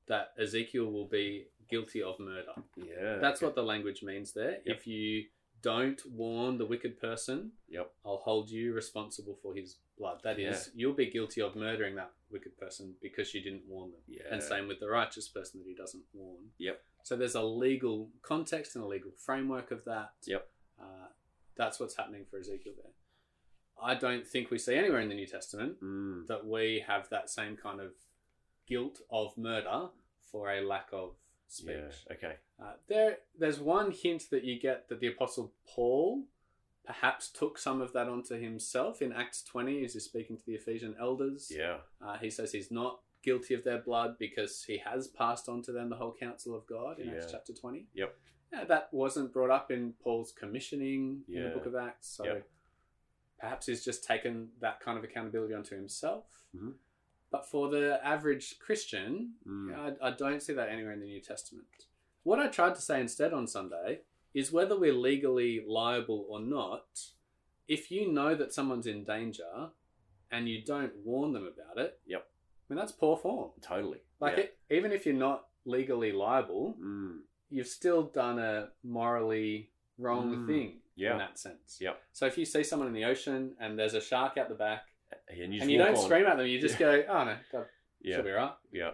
that 0.08 0.34
Ezekiel 0.38 0.92
will 0.92 1.08
be 1.08 1.48
guilty 1.70 2.02
of 2.02 2.20
murder. 2.20 2.54
Yeah. 2.76 3.18
That's 3.20 3.40
okay. 3.40 3.46
what 3.48 3.56
the 3.56 3.64
language 3.64 4.02
means 4.04 4.34
there. 4.34 4.62
Yep. 4.66 4.78
If 4.78 4.88
you 4.88 5.26
don't 5.62 6.02
warn 6.12 6.58
the 6.58 6.66
wicked 6.66 7.00
person, 7.00 7.52
Yep. 7.68 7.92
I'll 8.06 8.18
hold 8.18 8.50
you 8.50 8.74
responsible 8.74 9.36
for 9.36 9.54
his 9.54 9.78
blood. 9.98 10.22
That 10.24 10.40
is, 10.40 10.72
you'll 10.74 10.94
be 10.94 11.08
guilty 11.10 11.42
of 11.42 11.56
murdering 11.56 11.96
that 11.96 12.12
wicked 12.32 12.58
person 12.58 12.96
because 13.02 13.34
you 13.34 13.42
didn't 13.42 13.66
warn 13.68 13.92
them. 13.92 14.02
Yeah. 14.08 14.24
And 14.32 14.42
same 14.42 14.68
with 14.68 14.80
the 14.80 14.88
righteous 14.90 15.28
person 15.28 15.60
that 15.60 15.68
he 15.68 15.76
doesn't 15.76 16.04
warn. 16.14 16.52
Yep. 16.60 16.82
So 17.04 17.16
there's 17.16 17.36
a 17.36 17.42
legal 17.44 18.10
context 18.22 18.76
and 18.76 18.84
a 18.84 18.88
legal 18.88 19.12
framework 19.12 19.72
of 19.72 19.84
that. 19.86 20.12
Yep. 20.26 20.48
That's 21.60 21.78
what's 21.80 21.96
happening 21.98 22.24
for 22.32 22.40
Ezekiel 22.40 22.74
there. 22.82 22.94
I 23.82 23.94
don't 23.96 24.26
think 24.26 24.50
we 24.50 24.58
see 24.58 24.76
anywhere 24.76 25.02
in 25.02 25.10
the 25.10 25.16
New 25.16 25.28
Testament 25.28 25.80
Mm. 25.82 26.26
that 26.28 26.46
we 26.46 26.84
have 26.88 27.10
that 27.10 27.30
same 27.30 27.56
kind 27.58 27.80
of 27.82 27.92
guilt 28.66 29.02
of 29.12 29.38
murder 29.38 29.90
for 30.32 30.50
a 30.50 30.62
lack 30.62 30.88
of 30.94 31.16
speech. 31.48 31.76
Yeah. 32.08 32.14
Okay. 32.16 32.36
Uh, 32.62 32.74
there, 32.88 33.18
there's 33.38 33.60
one 33.60 33.92
hint 33.92 34.30
that 34.32 34.44
you 34.46 34.60
get 34.60 34.88
that 34.90 35.00
the 35.02 35.08
Apostle 35.08 35.52
Paul 35.68 36.24
perhaps 36.86 37.30
took 37.30 37.58
some 37.58 37.82
of 37.82 37.92
that 37.94 38.08
onto 38.08 38.40
himself 38.40 39.02
in 39.02 39.12
Acts 39.12 39.44
20 39.44 39.84
as 39.86 39.94
he's 39.94 40.06
speaking 40.06 40.38
to 40.38 40.46
the 40.46 40.56
Ephesian 40.56 40.96
elders. 41.00 41.52
Yeah. 41.54 41.78
Uh, 42.02 42.18
he 42.18 42.30
says 42.30 42.52
he's 42.54 42.72
not 42.72 43.02
guilty 43.22 43.54
of 43.54 43.64
their 43.66 43.80
blood 43.80 44.16
because 44.18 44.64
he 44.64 44.78
has 44.78 45.08
passed 45.08 45.50
on 45.50 45.62
to 45.64 45.72
them 45.74 45.90
the 45.90 45.98
whole 45.98 46.14
counsel 46.18 46.56
of 46.56 46.66
God 46.68 47.00
in 47.00 47.10
Acts 47.10 47.28
chapter 47.32 47.54
20. 47.54 47.88
Yep. 47.94 48.16
Yeah, 48.52 48.64
that 48.66 48.92
wasn't 48.94 49.32
brought 49.32 49.52
up 49.52 49.70
in 49.72 49.94
Paul's 50.04 50.32
commissioning 50.32 51.24
in 51.28 51.34
the 51.36 51.50
Yeah. 51.50 51.54
book 51.54 51.66
of 51.68 51.76
Acts. 51.76 52.08
So 52.08 52.24
Yep. 52.26 52.50
perhaps 53.40 53.66
he's 53.68 53.84
just 53.86 54.04
taken 54.04 54.52
that 54.60 54.80
kind 54.80 54.98
of 54.98 55.04
accountability 55.04 55.54
onto 55.54 55.76
himself. 55.76 56.46
Mhm. 56.56 56.76
But 57.32 57.46
for 57.46 57.70
the 57.70 58.04
average 58.06 58.58
Christian, 58.60 59.36
Mm. 59.46 59.76
I, 60.02 60.08
I 60.08 60.12
don't 60.12 60.42
see 60.42 60.54
that 60.54 60.70
anywhere 60.70 60.94
in 60.94 61.00
the 61.00 61.06
New 61.06 61.22
Testament. 61.22 61.88
What 62.24 62.40
I 62.40 62.48
tried 62.48 62.76
to 62.76 62.82
say 62.82 63.00
instead 63.00 63.34
on 63.34 63.48
Sunday 63.48 64.02
is 64.34 64.52
whether 64.52 64.78
we're 64.78 64.94
legally 64.94 65.64
liable 65.66 66.26
or 66.28 66.40
not, 66.40 67.12
if 67.68 67.92
you 67.92 68.12
know 68.12 68.34
that 68.36 68.52
someone's 68.52 68.88
in 68.88 69.04
danger 69.04 69.72
and 70.32 70.50
you 70.50 70.64
don't 70.64 70.96
warn 70.98 71.34
them 71.34 71.46
about 71.46 71.78
it, 71.78 72.02
Yep. 72.06 72.28
I 72.70 72.74
mean, 72.74 72.78
that's 72.80 72.92
poor 72.92 73.16
form. 73.18 73.52
Totally. 73.62 74.02
Like, 74.20 74.38
yeah. 74.38 74.44
it, 74.46 74.60
even 74.70 74.92
if 74.92 75.06
you're 75.06 75.16
not 75.16 75.50
legally 75.66 76.12
liable, 76.12 76.76
Mm. 76.80 77.24
You've 77.50 77.68
still 77.68 78.04
done 78.04 78.40
a 78.40 78.70
morally 78.84 79.72
wrong 79.98 80.36
Mm. 80.36 80.48
thing 80.48 80.82
Yeah. 80.96 81.14
in 81.14 81.18
that 81.18 81.38
sense. 81.40 81.80
Yep. 81.82 82.02
So 82.14 82.26
if 82.26 82.38
you 82.38 82.46
see 82.46 82.64
someone 82.64 82.88
in 82.88 82.94
the 82.94 83.06
ocean 83.06 83.56
and 83.60 83.78
there's 83.78 83.94
a 83.96 84.02
shark 84.02 84.38
out 84.38 84.50
the 84.50 84.56
back 84.56 84.86
And 85.28 85.54
you, 85.54 85.62
and 85.62 85.72
you 85.72 85.78
don't 85.78 85.96
on. 85.98 86.04
scream 86.04 86.26
at 86.26 86.38
them, 86.38 86.46
you 86.48 86.60
just 86.62 86.78
go, 86.78 87.04
oh 87.08 87.24
no, 87.26 87.38
that 87.52 87.70
Yeah. 88.02 88.16
should 88.18 88.26
be 88.26 88.32
right. 88.32 88.56
Yeah. 88.72 88.92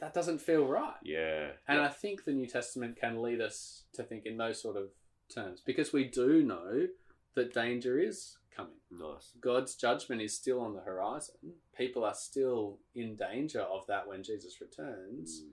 That 0.00 0.14
doesn't 0.14 0.38
feel 0.38 0.64
right. 0.64 0.94
Yeah. 1.02 1.52
And 1.66 1.78
yeah. 1.80 1.86
I 1.86 1.88
think 1.88 2.24
the 2.24 2.32
New 2.32 2.46
Testament 2.46 2.96
can 2.96 3.20
lead 3.20 3.40
us 3.40 3.84
to 3.94 4.04
think 4.04 4.26
in 4.26 4.36
those 4.36 4.60
sort 4.62 4.76
of 4.76 4.92
terms 5.28 5.60
because 5.60 5.92
we 5.92 6.04
do 6.04 6.42
know 6.44 6.86
that 7.34 7.52
danger 7.52 7.98
is 7.98 8.38
coming. 8.54 8.76
nice. 8.92 9.32
God's 9.40 9.74
judgment 9.74 10.22
is 10.22 10.36
still 10.36 10.60
on 10.60 10.74
the 10.74 10.80
horizon. 10.82 11.54
People 11.76 12.04
are 12.04 12.14
still 12.14 12.78
in 12.94 13.16
danger 13.16 13.60
of 13.62 13.86
that 13.88 14.06
when 14.06 14.22
Jesus 14.22 14.60
returns. 14.60 15.42
Mm. 15.42 15.50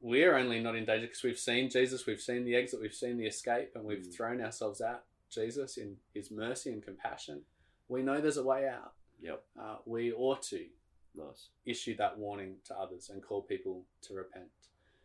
We're 0.00 0.36
only 0.36 0.60
not 0.60 0.76
in 0.76 0.84
danger 0.86 1.06
because 1.06 1.22
we've 1.22 1.38
seen 1.38 1.68
Jesus, 1.68 2.06
we've 2.06 2.20
seen 2.20 2.44
the 2.44 2.54
exit, 2.56 2.80
we've 2.80 2.94
seen 2.94 3.16
the 3.18 3.26
escape, 3.26 3.72
and 3.74 3.84
we've 3.84 3.98
Mm. 4.06 4.14
thrown 4.14 4.40
ourselves 4.40 4.80
at 4.80 5.04
Jesus 5.28 5.76
in 5.76 5.98
his 6.14 6.30
mercy 6.30 6.70
and 6.72 6.82
compassion. 6.82 7.44
We 7.88 8.02
know 8.02 8.20
there's 8.20 8.36
a 8.38 8.42
way 8.44 8.66
out. 8.68 8.94
Yep. 9.20 9.44
Uh, 9.58 9.76
we 9.84 10.12
ought 10.12 10.42
to 10.44 10.66
Nice. 11.14 11.50
issue 11.66 11.94
that 11.96 12.16
warning 12.18 12.60
to 12.64 12.78
others 12.78 13.10
and 13.10 13.22
call 13.22 13.42
people 13.42 13.84
to 14.02 14.14
repent. 14.14 14.50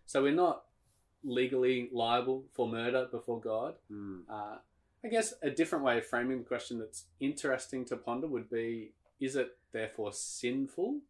So 0.06 0.24
we're 0.24 0.32
not 0.34 0.66
legally 1.24 1.90
liable 1.92 2.46
for 2.54 2.68
murder 2.68 3.06
before 3.12 3.42
God. 3.42 3.78
Mm. 3.92 4.24
Uh, 4.30 4.60
I 5.04 5.08
guess 5.08 5.34
a 5.42 5.50
different 5.50 5.84
way 5.84 5.98
of 5.98 6.06
framing 6.06 6.40
the 6.40 6.46
question 6.46 6.78
that's 6.80 7.08
interesting 7.20 7.84
to 7.86 7.98
ponder 7.98 8.28
would 8.28 8.50
be 8.50 8.94
is 9.20 9.36
it 9.36 9.58
therefore 9.72 10.14
sinful 10.14 11.02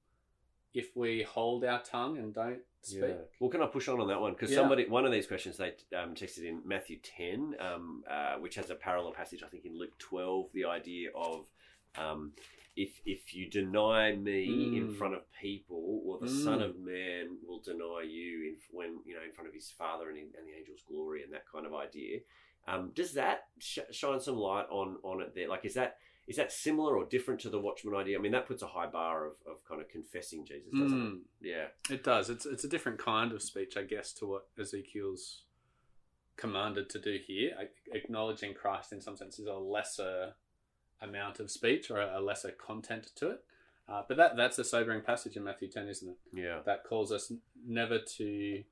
if 0.75 0.95
we 0.95 1.23
hold 1.23 1.63
our 1.63 1.81
tongue 1.81 2.17
and 2.17 2.33
don't 2.33 2.59
speak? 2.81 3.01
Yeah. 3.01 3.13
Well, 3.39 3.49
can 3.49 3.61
I 3.61 3.67
push 3.67 3.87
on 3.87 3.99
on 3.99 4.07
that 4.09 4.21
one? 4.21 4.33
Because 4.33 4.51
Yeah. 4.51 4.57
somebody, 4.57 4.87
one 4.87 5.05
of 5.05 5.11
these 5.11 5.25
questions 5.25 5.57
they 5.57 5.73
um, 5.97 6.13
texted 6.13 6.43
in 6.45 6.61
Matthew 6.65 6.99
10, 6.99 7.55
um, 7.59 8.03
uh, 8.09 8.35
which 8.35 8.55
has 8.55 8.69
a 8.69 8.75
parallel 8.75 9.13
passage, 9.13 9.41
I 9.43 9.47
think, 9.47 9.65
in 9.65 9.77
Luke 9.77 9.97
12, 9.97 10.51
the 10.53 10.65
idea 10.65 11.09
of 11.15 11.47
um, 11.97 12.33
if 12.75 12.99
if 13.05 13.33
you 13.33 13.49
deny 13.49 14.13
me 14.13 14.75
in 14.75 14.87
Mm. 14.89 14.97
front 14.97 15.13
of 15.15 15.21
people, 15.31 16.01
well, 16.03 16.19
the 16.19 16.27
Son 16.27 16.59
Mm. 16.59 16.65
of 16.65 16.77
Man 16.77 17.37
will 17.47 17.59
deny 17.61 18.01
you 18.03 18.49
in, 18.49 18.57
when 18.71 18.99
you 19.05 19.15
know 19.15 19.23
in 19.23 19.31
front 19.31 19.47
of 19.47 19.53
his 19.53 19.71
Father 19.71 20.09
and, 20.09 20.17
in, 20.17 20.25
and 20.37 20.45
the 20.45 20.53
angels' 20.59 20.81
glory 20.85 21.23
and 21.23 21.31
that 21.31 21.47
kind 21.49 21.65
of 21.65 21.73
idea. 21.73 22.19
Um, 22.67 22.91
does 22.93 23.13
that 23.13 23.47
sh- 23.59 23.79
shine 23.91 24.19
some 24.19 24.35
light 24.35 24.65
on 24.69 24.97
on 25.03 25.21
it 25.21 25.33
there? 25.33 25.47
Like, 25.47 25.63
is 25.63 25.75
that 25.75 25.99
is 26.27 26.37
that 26.37 26.51
similar 26.51 26.97
or 26.97 27.05
different 27.05 27.39
to 27.41 27.49
the 27.49 27.59
watchman 27.59 27.95
idea? 27.95 28.17
I 28.17 28.21
mean, 28.21 28.31
that 28.31 28.47
puts 28.47 28.63
a 28.63 28.67
high 28.67 28.87
bar 28.87 29.25
of, 29.27 29.33
of 29.47 29.63
kind 29.67 29.79
of 29.81 29.87
confessing 29.89 30.45
Jesus, 30.45 30.71
doesn't 30.73 30.97
Mm, 30.97 31.19
it? 31.41 31.47
Yeah. 31.49 31.93
it 31.95 32.03
does. 32.03 32.29
It's 32.29 32.45
it's 32.45 32.63
a 32.63 32.67
different 32.69 32.97
kind 32.97 33.31
of 33.31 33.41
speech, 33.43 33.77
I 33.77 33.83
guess, 33.83 34.11
to 34.13 34.25
what 34.25 34.47
Ezekiel's 34.59 35.43
commanded 36.37 36.89
to 36.89 36.99
do 36.99 37.17
here. 37.25 37.51
Acknowledging 37.93 38.53
Christ, 38.53 38.91
in 38.91 39.01
some 39.01 39.15
sense, 39.15 39.39
is 39.39 39.45
a 39.47 39.53
lesser 39.53 40.33
amount 41.01 41.39
of 41.39 41.51
speech 41.51 41.91
or 41.91 41.99
a 42.01 42.19
lesser 42.19 42.51
content 42.51 43.11
to 43.15 43.29
it. 43.31 43.43
Uh, 43.87 44.01
but 44.07 44.17
that 44.17 44.35
that's 44.35 44.57
a 44.57 44.63
sobering 44.63 45.01
passage 45.01 45.35
in 45.37 45.43
Matthew 45.43 45.69
ten, 45.69 45.87
isn't 45.87 46.09
it? 46.09 46.17
Yeah. 46.33 46.59
that 46.65 46.83
calls 46.83 47.11
us 47.11 47.31
never 47.67 47.99
to 48.17 48.63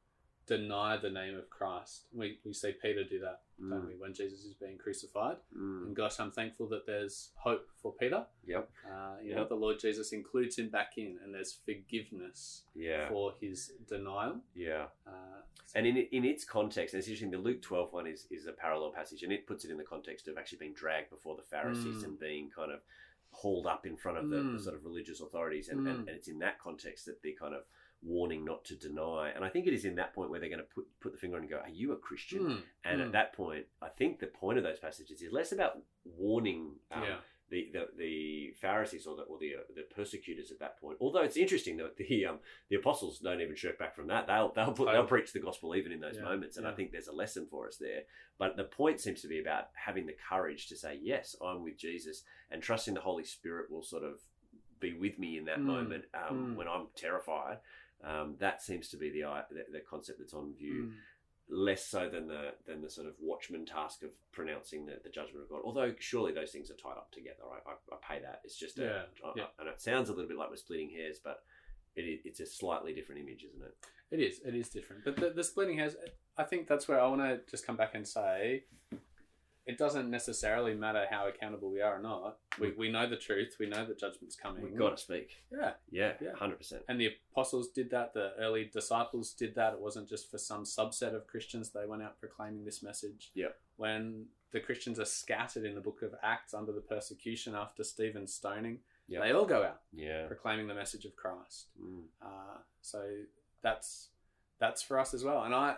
deny 0.46 0.98
the 0.98 1.10
name 1.10 1.38
of 1.38 1.50
Christ. 1.50 2.06
We, 2.14 2.40
we 2.44 2.54
see 2.54 2.74
Peter 2.82 3.04
do 3.04 3.20
that, 3.20 3.42
don't 3.60 3.84
Mm, 3.84 3.88
we, 3.88 3.94
when 3.96 4.14
Jesus 4.14 4.44
is 4.44 4.54
being 4.56 4.78
crucified. 4.78 5.38
mm. 5.58 5.86
And 5.86 5.96
gosh, 5.96 6.20
I'm 6.20 6.32
thankful 6.32 6.68
that 6.70 6.86
there's 6.86 7.30
hope 7.36 7.68
for 7.82 7.94
Peter. 7.94 8.26
Yep. 8.46 8.70
Uh, 8.92 9.16
you 9.24 9.36
know, 9.36 9.46
the 9.48 9.56
Lord 9.56 9.80
Jesus 9.80 10.12
includes 10.12 10.58
him 10.58 10.70
back 10.70 10.98
in, 10.98 11.18
and 11.24 11.34
there's 11.34 11.54
forgiveness 11.54 12.64
Yeah. 12.76 13.08
for 13.10 13.34
his 13.40 13.72
denial. 13.88 14.42
Yeah. 14.54 14.88
Uh, 15.08 15.42
And 15.76 15.88
in 15.88 15.98
in 15.98 16.24
its 16.26 16.44
context, 16.46 16.94
and 16.94 17.00
it's 17.00 17.08
interesting, 17.08 17.32
the 17.32 17.38
Luke 17.38 17.62
12 17.62 17.94
one 17.94 18.06
is, 18.06 18.28
is 18.30 18.46
a 18.46 18.52
parallel 18.52 18.92
passage, 18.92 19.24
and 19.24 19.32
it 19.32 19.48
puts 19.48 19.64
it 19.66 19.72
in 19.72 19.78
the 19.78 19.84
context 19.84 20.28
of 20.28 20.38
actually 20.38 20.60
being 20.60 20.74
dragged 20.74 21.10
before 21.10 21.36
the 21.36 21.42
Pharisees 21.44 22.02
Mm. 22.02 22.06
and 22.06 22.20
being 22.20 22.50
kind 22.50 22.72
of 22.72 22.82
hauled 23.32 23.66
up 23.66 23.86
in 23.86 23.96
front 23.98 24.18
of 24.20 24.30
the, 24.30 24.36
the 24.38 24.44
Mm. 24.44 24.62
sort 24.62 24.76
of 24.76 24.84
religious 24.86 25.20
authorities. 25.22 25.70
And, 25.70 25.88
and, 25.88 26.00
Mm. 26.00 26.08
and 26.10 26.18
it's 26.18 26.28
in 26.28 26.40
that 26.40 26.60
context 26.60 27.06
that 27.08 27.22
the 27.24 27.32
kind 27.34 27.56
of 27.56 27.64
warning 28.06 28.44
not 28.44 28.66
to 28.66 28.76
deny. 28.76 29.30
And 29.36 29.46
I 29.46 29.50
think 29.50 29.66
it 29.68 29.74
is 29.74 29.86
in 29.86 29.96
that 29.96 30.14
point 30.14 30.30
where 30.30 30.40
they're 30.40 30.50
going 30.50 30.60
to 30.60 30.66
put, 30.76 30.86
put 31.02 31.12
the 31.14 31.18
finger 31.18 31.38
on 31.38 31.44
and 31.44 31.50
go, 31.50 31.58
Are 31.58 31.70
you 31.70 31.94
a 31.94 31.98
Christian? 31.98 32.40
mm, 32.44 32.62
And 32.84 33.00
Mm. 33.00 33.06
at 33.06 33.12
that 33.14 33.34
point, 33.34 33.66
I 33.82 33.90
think 33.90 34.20
the 34.20 34.28
point 34.28 34.58
of 34.58 34.64
those 34.64 34.80
passages 34.80 35.22
is 35.22 35.32
less 35.32 35.52
about 35.52 35.78
warning 36.06 36.76
um, 36.92 37.04
yeah. 37.04 37.16
the, 37.50 37.70
the 37.72 37.88
the 37.98 38.54
Pharisees 38.60 39.06
or 39.08 39.16
the 39.16 39.24
or 39.24 39.38
the, 39.40 39.56
uh, 39.56 39.60
the 39.76 39.84
persecutors 39.96 40.52
at 40.52 40.60
that 40.60 40.80
point. 40.80 40.98
Although 41.00 41.22
it's 41.22 41.38
interesting 41.38 41.78
that 41.78 41.96
the 41.98 42.26
um, 42.26 42.40
the 42.70 42.76
apostles 42.76 43.20
don't 43.20 43.42
even 43.42 43.56
shirk 43.56 43.80
back 43.80 43.96
from 43.96 44.08
that. 44.08 44.28
They'll 44.28 44.52
they'll 44.54 44.74
put, 44.74 44.92
they'll 44.92 45.06
preach 45.06 45.32
the 45.34 45.40
gospel 45.40 45.76
even 45.76 45.92
in 45.92 46.00
those 46.02 46.16
Yeah, 46.18 46.24
moments, 46.24 46.58
and 46.58 46.68
I 46.68 46.74
think 46.74 46.92
there's 46.92 47.08
a 47.08 47.14
lesson 47.16 47.48
for 47.50 47.68
us 47.68 47.78
there. 47.78 48.02
But 48.38 48.58
the 48.58 48.66
point 48.66 49.00
seems 49.00 49.22
to 49.22 49.28
be 49.28 49.40
about 49.40 49.66
having 49.76 50.06
the 50.08 50.16
courage 50.30 50.68
to 50.68 50.76
say, 50.76 51.00
"Yes, 51.02 51.36
I'm 51.42 51.64
with 51.64 51.78
Jesus," 51.78 52.24
and 52.52 52.62
trusting 52.62 52.96
the 52.96 53.02
Holy 53.02 53.24
Spirit 53.24 53.72
will 53.72 53.84
sort 53.84 54.04
of 54.04 54.16
be 54.80 54.94
with 54.94 55.18
me 55.18 55.38
in 55.38 55.46
that 55.46 55.60
Mm, 55.60 55.66
moment 55.66 56.04
um, 56.14 56.36
mm. 56.38 56.56
when 56.58 56.68
I'm 56.68 56.88
terrified. 56.96 57.60
Um, 58.04 58.36
that 58.40 58.62
seems 58.62 58.90
to 58.90 58.98
be 58.98 59.10
the, 59.10 59.22
the 59.52 59.66
the 59.72 59.80
concept 59.90 60.20
that's 60.20 60.34
on 60.34 60.54
view 60.56 60.92
Mm. 60.92 60.94
less 61.50 61.86
so 61.86 62.10
than 62.10 62.28
the 62.28 62.54
than 62.66 62.82
the 62.82 62.90
sort 62.90 63.08
of 63.08 63.14
watchman 63.22 63.66
task 63.66 64.04
of 64.04 64.10
pronouncing 64.32 64.86
the, 64.86 65.00
the 65.04 65.10
judgment 65.10 65.44
of 65.44 65.50
God. 65.50 65.62
Although 65.64 65.94
surely 66.00 66.34
those 66.34 66.52
things 66.52 66.70
are 66.72 66.76
tied 66.76 66.98
up 66.98 67.12
together. 67.12 67.44
I, 67.52 67.70
I, 67.72 67.74
I 67.96 67.98
pay 68.16 68.22
that. 68.22 68.42
It's 68.44 68.58
just 68.58 68.78
a, 68.80 68.84
Yeah, 68.84 69.02
I- 69.30 69.34
yeah. 69.36 69.44
and 69.60 69.68
it 69.70 69.82
sounds 69.82 70.10
a 70.10 70.14
little 70.14 70.28
bit 70.28 70.38
like 70.38 70.50
we're 70.50 70.56
splitting 70.58 70.90
hairs, 70.90 71.20
but 71.24 71.44
it, 71.96 72.22
it's 72.26 72.40
a 72.40 72.46
slightly 72.46 72.94
different 72.94 73.22
image, 73.22 73.44
isn't 73.44 73.62
it? 73.62 73.76
It 74.12 74.20
is. 74.20 74.40
It 74.46 74.56
is 74.56 74.70
different. 74.70 75.04
But 75.06 75.16
the, 75.18 75.30
the 75.32 75.44
splitting 75.44 75.78
hairs, 75.78 75.96
I 76.38 76.44
think 76.44 76.68
that's 76.68 76.88
where 76.88 77.00
I 77.00 77.08
want 77.08 77.22
to 77.22 77.40
just 77.50 77.66
come 77.66 77.78
back 77.78 77.94
and 77.96 78.08
say 78.08 78.64
it 79.66 79.78
doesn't 79.78 80.10
necessarily 80.10 80.74
matter 80.74 81.06
how 81.10 81.28
accountable 81.28 81.72
we 81.72 81.82
are 81.82 81.98
or 81.98 82.02
not. 82.02 82.38
We, 82.60 82.72
we 82.74 82.92
know 82.92 83.08
the 83.08 83.16
truth. 83.16 83.56
We 83.60 83.68
know 83.68 83.86
that 83.86 83.98
judgment's 83.98 84.36
coming. 84.36 84.62
We've 84.64 84.78
got 84.78 84.98
to 84.98 85.02
speak. 85.02 85.38
Yeah. 85.52 85.72
Yeah, 85.90 86.14
Yeah. 86.22 86.34
hundred 86.36 86.58
percent. 86.58 86.84
And 86.90 87.00
the 87.00 87.12
apostles 87.32 87.70
did 87.70 87.90
that. 87.92 88.14
The 88.14 88.34
early 88.40 88.66
disciples 88.74 89.32
did 89.34 89.56
that. 89.56 89.74
It 89.74 89.80
wasn't 89.80 90.10
just 90.10 90.30
for 90.30 90.38
some 90.38 90.64
subset 90.66 91.16
of 91.16 91.28
Christians. 91.28 91.70
They 91.72 91.86
went 91.86 92.04
out 92.04 92.20
proclaiming 92.20 92.66
this 92.66 92.84
message. 92.84 93.32
Yeah. 93.34 93.48
When 93.78 94.26
the 94.52 94.60
Christians 94.60 95.00
are 95.00 95.06
scattered 95.06 95.66
in 95.66 95.76
the 95.76 95.82
book 95.82 96.02
of 96.04 96.14
Acts 96.22 96.54
under 96.54 96.72
the 96.74 96.82
persecution 96.82 97.56
after 97.56 97.84
Stephen's 97.84 98.34
stoning, 98.34 98.80
Yeah. 99.08 99.22
they 99.22 99.32
all 99.32 99.46
go 99.46 99.64
out 99.64 99.82
Yeah. 99.94 100.28
proclaiming 100.28 100.68
the 100.68 100.76
message 100.76 101.06
of 101.06 101.16
Christ. 101.16 101.68
Mm. 101.82 102.04
Uh, 102.22 102.58
so 102.82 103.18
that's 103.62 104.10
that's 104.60 104.82
for 104.84 105.00
us 105.00 105.14
as 105.14 105.24
well. 105.24 105.44
And 105.44 105.56
I 105.56 105.78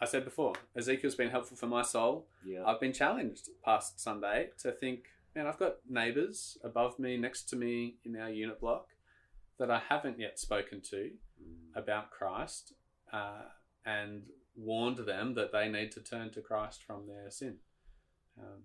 I 0.00 0.04
said 0.04 0.24
before, 0.24 0.54
Ezekiel's 0.76 1.16
been 1.16 1.30
helpful 1.30 1.56
for 1.56 1.66
my 1.66 1.82
soul. 1.82 2.26
Yeah. 2.44 2.64
I've 2.64 2.80
been 2.80 2.92
challenged 2.92 3.48
past 3.64 3.98
Sunday 4.00 4.50
to 4.62 4.70
think, 4.70 5.06
man, 5.34 5.46
I've 5.46 5.58
got 5.58 5.76
neighbours 5.88 6.56
above 6.62 6.98
me, 6.98 7.16
next 7.16 7.44
to 7.50 7.56
me 7.56 7.96
in 8.04 8.14
our 8.16 8.30
unit 8.30 8.60
block 8.60 8.86
that 9.58 9.70
I 9.70 9.80
haven't 9.88 10.18
yet 10.20 10.38
spoken 10.38 10.80
to 10.90 11.10
Mm. 11.40 11.76
about 11.80 12.10
Christ 12.10 12.72
uh, 13.12 13.42
and 13.86 14.24
warned 14.56 14.96
them 14.98 15.34
that 15.34 15.52
they 15.52 15.68
need 15.68 15.92
to 15.92 16.00
turn 16.00 16.30
to 16.32 16.40
Christ 16.40 16.82
from 16.82 17.06
their 17.06 17.30
sin. 17.30 17.58
Um, 18.36 18.64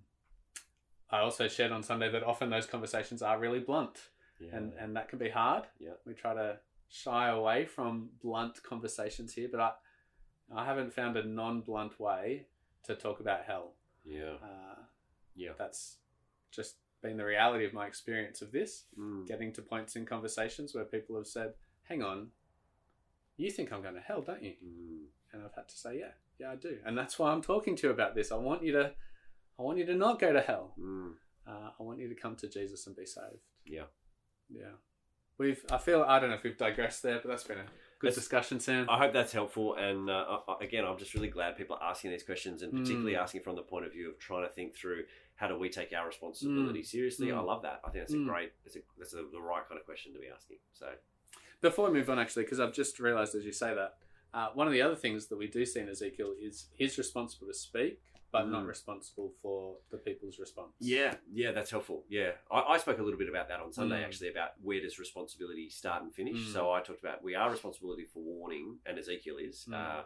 I 1.11 1.19
also 1.19 1.47
shared 1.47 1.71
on 1.71 1.83
Sunday 1.83 2.09
that 2.11 2.23
often 2.23 2.49
those 2.49 2.65
conversations 2.65 3.21
are 3.21 3.37
really 3.37 3.59
blunt 3.59 4.09
Yeah. 4.39 4.55
and 4.55 4.73
and 4.73 4.95
that 4.95 5.07
can 5.07 5.19
be 5.19 5.29
hard. 5.29 5.65
Yeah. 5.79 5.93
We 6.03 6.13
try 6.15 6.33
to 6.33 6.59
shy 6.89 7.29
away 7.29 7.65
from 7.65 8.09
blunt 8.23 8.63
conversations 8.63 9.35
here, 9.35 9.49
but 9.51 9.59
I 9.59 9.71
I 10.55 10.65
haven't 10.65 10.93
found 10.93 11.17
a 11.17 11.23
non-blunt 11.25 11.99
way 11.99 12.47
to 12.83 12.95
talk 12.95 13.19
about 13.19 13.43
hell. 13.45 13.75
yeah. 14.03 14.35
Uh, 14.43 14.75
Yeah. 15.35 15.53
that's 15.57 15.97
just 16.51 16.77
been 17.01 17.17
the 17.17 17.25
reality 17.25 17.65
of 17.65 17.73
my 17.73 17.87
experience 17.87 18.41
of 18.41 18.51
this. 18.51 18.85
Mm. 18.97 19.25
Getting 19.27 19.51
to 19.53 19.61
points 19.61 19.95
in 19.95 20.05
conversations 20.05 20.73
where 20.75 20.85
people 20.85 21.15
have 21.15 21.27
said, 21.27 21.53
"Hang 21.83 22.03
on, 22.03 22.31
you 23.37 23.49
think 23.51 23.71
I'm 23.71 23.81
going 23.81 23.95
to 23.95 24.01
hell, 24.01 24.21
don't 24.21 24.43
you?" 24.43 24.55
Mm. 24.63 25.05
And 25.31 25.43
I've 25.43 25.55
had 25.55 25.67
to 25.69 25.75
say, 25.77 25.99
"Yeah, 25.99 26.11
yeah, 26.39 26.51
I 26.51 26.55
do," 26.55 26.79
and 26.85 26.97
that's 26.97 27.17
why 27.17 27.31
I'm 27.31 27.41
talking 27.41 27.75
to 27.77 27.87
you 27.87 27.93
about 27.93 28.13
this. 28.15 28.31
I 28.31 28.35
want 28.37 28.63
you 28.63 28.71
to, 28.73 28.93
I 29.57 29.61
want 29.63 29.77
you 29.79 29.85
to 29.87 29.95
not 29.95 30.19
go 30.19 30.31
to 30.33 30.41
hell. 30.41 30.75
Mm. 30.79 31.13
Uh, 31.47 31.71
I 31.79 31.83
want 31.83 31.99
you 31.99 32.07
to 32.09 32.15
come 32.15 32.35
to 32.37 32.47
Jesus 32.47 32.85
and 32.87 32.95
be 32.95 33.05
saved. 33.05 33.43
Yeah. 33.65 33.87
Yeah. 34.49 34.75
We've, 35.37 35.65
I 35.71 35.77
feel, 35.79 36.03
I 36.03 36.19
don't 36.19 36.29
know 36.29 36.35
if 36.35 36.43
we've 36.43 36.57
digressed 36.57 37.01
there, 37.03 37.19
but 37.19 37.27
that's 37.29 37.43
been 37.43 37.57
a 37.57 37.65
good 38.03 38.13
discussion, 38.15 38.59
Sam. 38.59 38.87
I 38.89 38.97
hope 38.97 39.13
that's 39.13 39.31
helpful. 39.33 39.75
And 39.75 40.09
uh, 40.09 40.37
again, 40.61 40.85
I'm 40.85 40.97
just 40.97 41.13
really 41.13 41.27
glad 41.29 41.57
people 41.57 41.77
are 41.81 41.89
asking 41.91 42.11
these 42.11 42.23
questions 42.23 42.61
and 42.61 42.71
particularly 42.71 43.13
Mm. 43.13 43.21
asking 43.23 43.41
from 43.41 43.55
the 43.55 43.61
point 43.61 43.85
of 43.85 43.91
view 43.93 44.09
of 44.09 44.19
trying 44.19 44.43
to 44.47 44.49
think 44.53 44.75
through 44.75 45.03
how 45.35 45.47
do 45.47 45.57
we 45.57 45.69
take 45.69 45.91
our 45.93 46.05
responsibility 46.05 46.83
seriously. 46.83 47.27
Mm. 47.27 47.37
I 47.37 47.41
love 47.41 47.61
that. 47.63 47.81
I 47.83 47.89
think 47.89 48.03
that's 48.03 48.13
Mm. 48.13 48.23
a 48.25 48.29
great, 48.29 48.51
that's, 48.63 48.75
a, 48.75 48.79
that's 48.97 49.13
a, 49.13 49.23
the 49.31 49.41
right 49.41 49.67
kind 49.67 49.79
of 49.79 49.85
question 49.85 50.13
to 50.13 50.19
be 50.19 50.27
asking. 50.33 50.57
So, 50.73 50.87
Before 51.61 51.87
we 51.89 51.97
move 51.97 52.09
on, 52.09 52.19
actually, 52.19 52.43
because 52.43 52.59
I've 52.59 52.73
just 52.73 52.99
realised 52.99 53.35
as 53.35 53.45
you 53.45 53.51
say 53.53 53.73
that, 53.73 53.97
uh, 54.33 54.49
one 54.53 54.67
of 54.67 54.73
the 54.73 54.81
other 54.81 54.95
things 54.95 55.27
that 55.27 55.37
we 55.37 55.47
do 55.47 55.65
see 55.65 55.79
in 55.79 55.87
Ezekiel 55.89 56.33
is 56.41 56.65
he's 56.75 56.97
responsible 56.97 57.47
to 57.47 57.53
speak, 57.53 58.01
but 58.33 58.49
not 58.49 58.63
Mm. 58.63 58.67
responsible 58.67 59.31
for 59.41 59.77
the 59.91 59.97
people's 59.97 60.37
response. 60.39 60.73
yeah, 60.79 61.15
yeah, 61.31 61.51
that's 61.53 61.71
helpful. 61.71 62.03
Yeah. 62.09 62.31
I, 62.51 62.59
I 62.73 62.77
spoke 62.79 62.99
a 62.99 63.03
little 63.03 63.17
bit 63.19 63.29
about 63.29 63.47
that 63.47 63.61
on 63.61 63.71
Sunday, 63.71 64.01
Mm. 64.01 64.05
actually, 64.05 64.29
about 64.29 64.51
where 64.61 64.81
does 64.81 64.99
responsibility 64.99 65.69
start 65.69 66.03
and 66.03 66.13
finish. 66.13 66.35
Mm. 66.37 66.53
So 66.53 66.71
I 66.71 66.81
talked 66.81 66.99
about 67.01 67.23
we 67.23 67.35
are 67.35 67.49
responsibility 67.49 68.05
for 68.05 68.21
warning, 68.21 68.79
and 68.85 68.97
Ezekiel 68.99 69.37
is. 69.37 69.65
Mm. 69.69 69.73
Uh, 69.75 70.03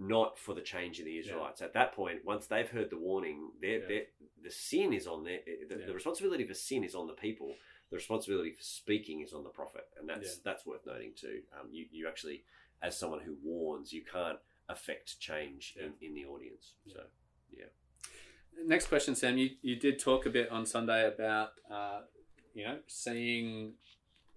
not 0.00 0.38
for 0.38 0.54
the 0.54 0.60
change 0.60 1.00
in 1.00 1.06
the 1.06 1.18
Israelites. 1.18 1.60
At 1.60 1.72
that 1.72 1.92
point, 1.92 2.24
once 2.24 2.46
they've 2.46 2.68
heard 2.70 2.88
the 2.88 2.96
warning, 2.96 3.50
they're, 3.60 3.80
Yeah. 3.80 3.86
they're, 3.88 4.06
the 4.44 4.50
sin 4.50 4.92
is 4.92 5.08
on 5.08 5.24
their 5.24 5.40
the, 5.44 5.76
Yeah. 5.80 5.86
the 5.86 5.92
responsibility 5.92 6.44
for 6.46 6.54
sin 6.54 6.84
is 6.84 6.94
on 6.94 7.08
the 7.08 7.14
people. 7.14 7.56
The 7.90 7.96
responsibility 7.96 8.52
for 8.52 8.62
speaking 8.62 9.22
is 9.22 9.32
on 9.32 9.42
the 9.42 9.50
prophet, 9.50 9.88
and 9.98 10.08
that's 10.08 10.36
Yeah. 10.36 10.42
that's 10.44 10.64
worth 10.64 10.86
noting 10.86 11.14
too. 11.14 11.42
Um, 11.52 11.66
you 11.72 11.86
you 11.90 12.06
actually, 12.06 12.44
as 12.80 12.96
someone 12.96 13.20
who 13.26 13.34
warns, 13.42 13.92
you 13.92 14.04
can't 14.04 14.38
affect 14.68 15.18
change 15.18 15.74
in, 15.76 15.94
in 16.00 16.14
the 16.14 16.24
audience. 16.26 16.76
So 16.86 17.00
Next 18.66 18.88
question, 18.88 19.14
Sam. 19.14 19.38
You, 19.38 19.50
you 19.62 19.76
did 19.76 19.98
talk 19.98 20.26
a 20.26 20.30
bit 20.30 20.50
on 20.50 20.66
Sunday 20.66 21.06
about, 21.06 21.52
uh, 21.70 22.00
you 22.54 22.64
know, 22.64 22.78
seeing 22.86 23.74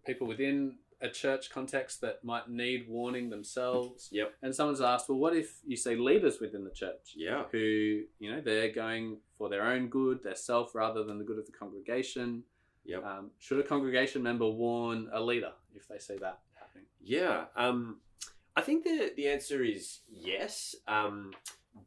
people 0.06 0.28
within 0.28 0.76
a 1.02 1.10
church 1.10 1.50
context 1.50 2.02
that 2.02 2.24
might 2.24 2.50
need 2.50 2.88
warning 2.88 3.30
themselves. 3.30 4.10
Yep. 4.12 4.36
And 4.44 4.56
someone's 4.56 4.82
asked, 4.82 5.10
well, 5.10 5.18
what 5.18 5.36
if 5.36 5.60
you 5.66 5.76
see 5.76 5.96
leaders 5.96 6.40
within 6.40 6.64
the 6.64 6.70
church? 6.70 7.14
yeah, 7.16 7.44
who 7.52 8.04
you 8.20 8.32
know 8.32 8.42
they're 8.42 8.72
going 8.72 9.18
for 9.38 9.50
their 9.50 9.64
own 9.64 9.88
good, 9.88 10.24
their 10.24 10.36
self 10.36 10.76
rather 10.76 11.04
than 11.04 11.18
the 11.18 11.24
good 11.24 11.40
of 11.40 11.46
the 11.46 11.52
congregation. 11.52 12.44
Yep. 12.86 13.04
Um, 13.04 13.32
should 13.40 13.60
a 13.60 13.64
congregation 13.64 14.22
member 14.24 14.48
warn 14.48 15.10
a 15.12 15.22
leader 15.22 15.52
if 15.76 15.88
they 15.88 15.98
see 15.98 16.18
that 16.18 16.40
happening? 16.54 16.86
Yeah, 17.04 17.46
um, 17.56 17.98
I 18.56 18.62
think 18.62 18.84
the 18.84 19.12
the 19.16 19.28
answer 19.28 19.64
is 19.64 20.02
yes. 20.12 20.76
Um, 20.88 21.34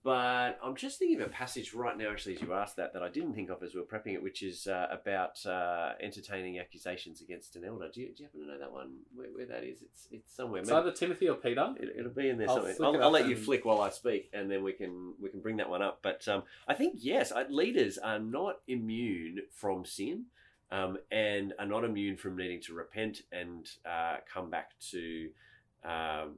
but 0.03 0.59
I'm 0.63 0.77
just 0.77 0.99
thinking 0.99 1.21
of 1.21 1.27
a 1.27 1.31
passage 1.31 1.75
right 1.75 1.97
now, 1.97 2.11
actually, 2.11 2.37
as 2.37 2.43
you 2.43 2.53
asked 2.55 2.77
that, 2.77 2.93
that 2.95 3.03
I 3.03 3.09
didn't 3.09 3.35
think 3.35 3.51
of 3.51 3.63
as 3.63 3.75
we 3.75 3.81
were 3.81 3.87
prepping 3.87 4.15
it, 4.15 4.23
which 4.23 4.43
is 4.43 4.67
uh, 4.67 4.87
about 4.91 5.45
uh, 5.47 5.93
entertaining 6.01 6.59
accusations 6.59 7.21
against 7.21 7.57
an 7.57 7.65
elder. 7.65 7.89
Do 7.93 8.01
you, 8.01 8.09
do 8.09 8.23
you 8.23 8.25
happen 8.27 8.41
to 8.41 8.47
know 8.47 8.59
that 8.59 8.73
one? 8.73 8.97
Where, 9.15 9.29
where 9.29 9.47
that 9.47 9.63
is? 9.65 9.83
It's 9.83 10.09
it's 10.11 10.35
somewhere. 10.35 10.61
It's 10.63 10.71
Maybe- 10.71 10.81
either 10.81 10.93
Timothy 10.93 11.29
or 11.29 11.35
Peter. 11.37 11.75
it, 11.79 11.97
it'll 11.99 12.11
be 12.13 12.29
in 12.29 12.39
there 12.39 12.49
I'll 12.49 12.57
somewhere. 12.57 12.75
flick 12.75 12.87
I'll, 12.89 13.03
I'll 13.03 13.07
up 13.09 13.13
let 13.13 13.29
you 13.29 13.37
and- 13.37 13.45
flick 13.45 13.65
while 13.65 13.81
I 13.83 13.91
speak, 13.91 14.31
and 14.33 14.51
then 14.51 14.63
we 14.65 14.73
can 14.73 15.15
we 15.21 15.29
can 15.29 15.41
bring 15.41 15.59
that 15.59 15.69
one 15.69 15.83
up. 15.83 16.01
But 16.03 16.27
um, 16.29 16.45
I 16.67 16.75
think 16.75 16.95
yes, 16.99 17.33
I, 17.33 17.45
leaders 17.49 17.99
are 17.99 18.19
not 18.19 18.61
immune 18.67 19.41
from 19.51 19.85
sin, 19.85 20.25
um, 20.71 20.97
and 21.11 21.53
are 21.59 21.67
not 21.67 21.85
immune 21.85 22.17
from 22.17 22.37
needing 22.37 22.61
to 22.63 22.75
repent 22.75 23.21
and 23.33 23.69
uh, 23.85 24.17
come 24.33 24.49
back 24.51 24.71
to, 24.93 25.29
um, 25.85 26.35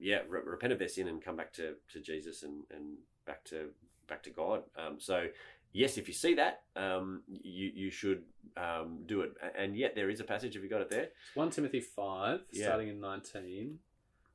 yeah, 0.00 0.20
re- 0.28 0.40
repent 0.44 0.72
of 0.72 0.78
their 0.78 0.88
sin 0.88 1.08
and 1.08 1.22
come 1.22 1.36
back 1.36 1.52
to, 1.54 1.74
to 1.92 2.00
Jesus 2.00 2.42
and, 2.42 2.62
and 2.74 2.96
back 3.26 3.44
to 3.44 3.68
back 4.08 4.22
to 4.24 4.30
God. 4.30 4.62
Um, 4.76 4.96
so 4.98 5.26
yes, 5.72 5.98
if 5.98 6.08
you 6.08 6.14
see 6.14 6.34
that, 6.34 6.62
um, 6.74 7.22
you 7.28 7.70
you 7.74 7.90
should 7.90 8.22
um, 8.56 9.00
do 9.06 9.20
it. 9.20 9.32
And 9.56 9.76
yet 9.76 9.94
there 9.94 10.10
is 10.10 10.20
a 10.20 10.24
passage. 10.24 10.54
Have 10.54 10.62
you 10.64 10.70
got 10.70 10.80
it 10.80 10.90
there? 10.90 11.08
1 11.34 11.50
Timothy 11.50 11.80
5, 11.80 12.40
Yeah. 12.52 12.66
starting 12.66 12.88
in 12.88 13.00
19. 13.00 13.78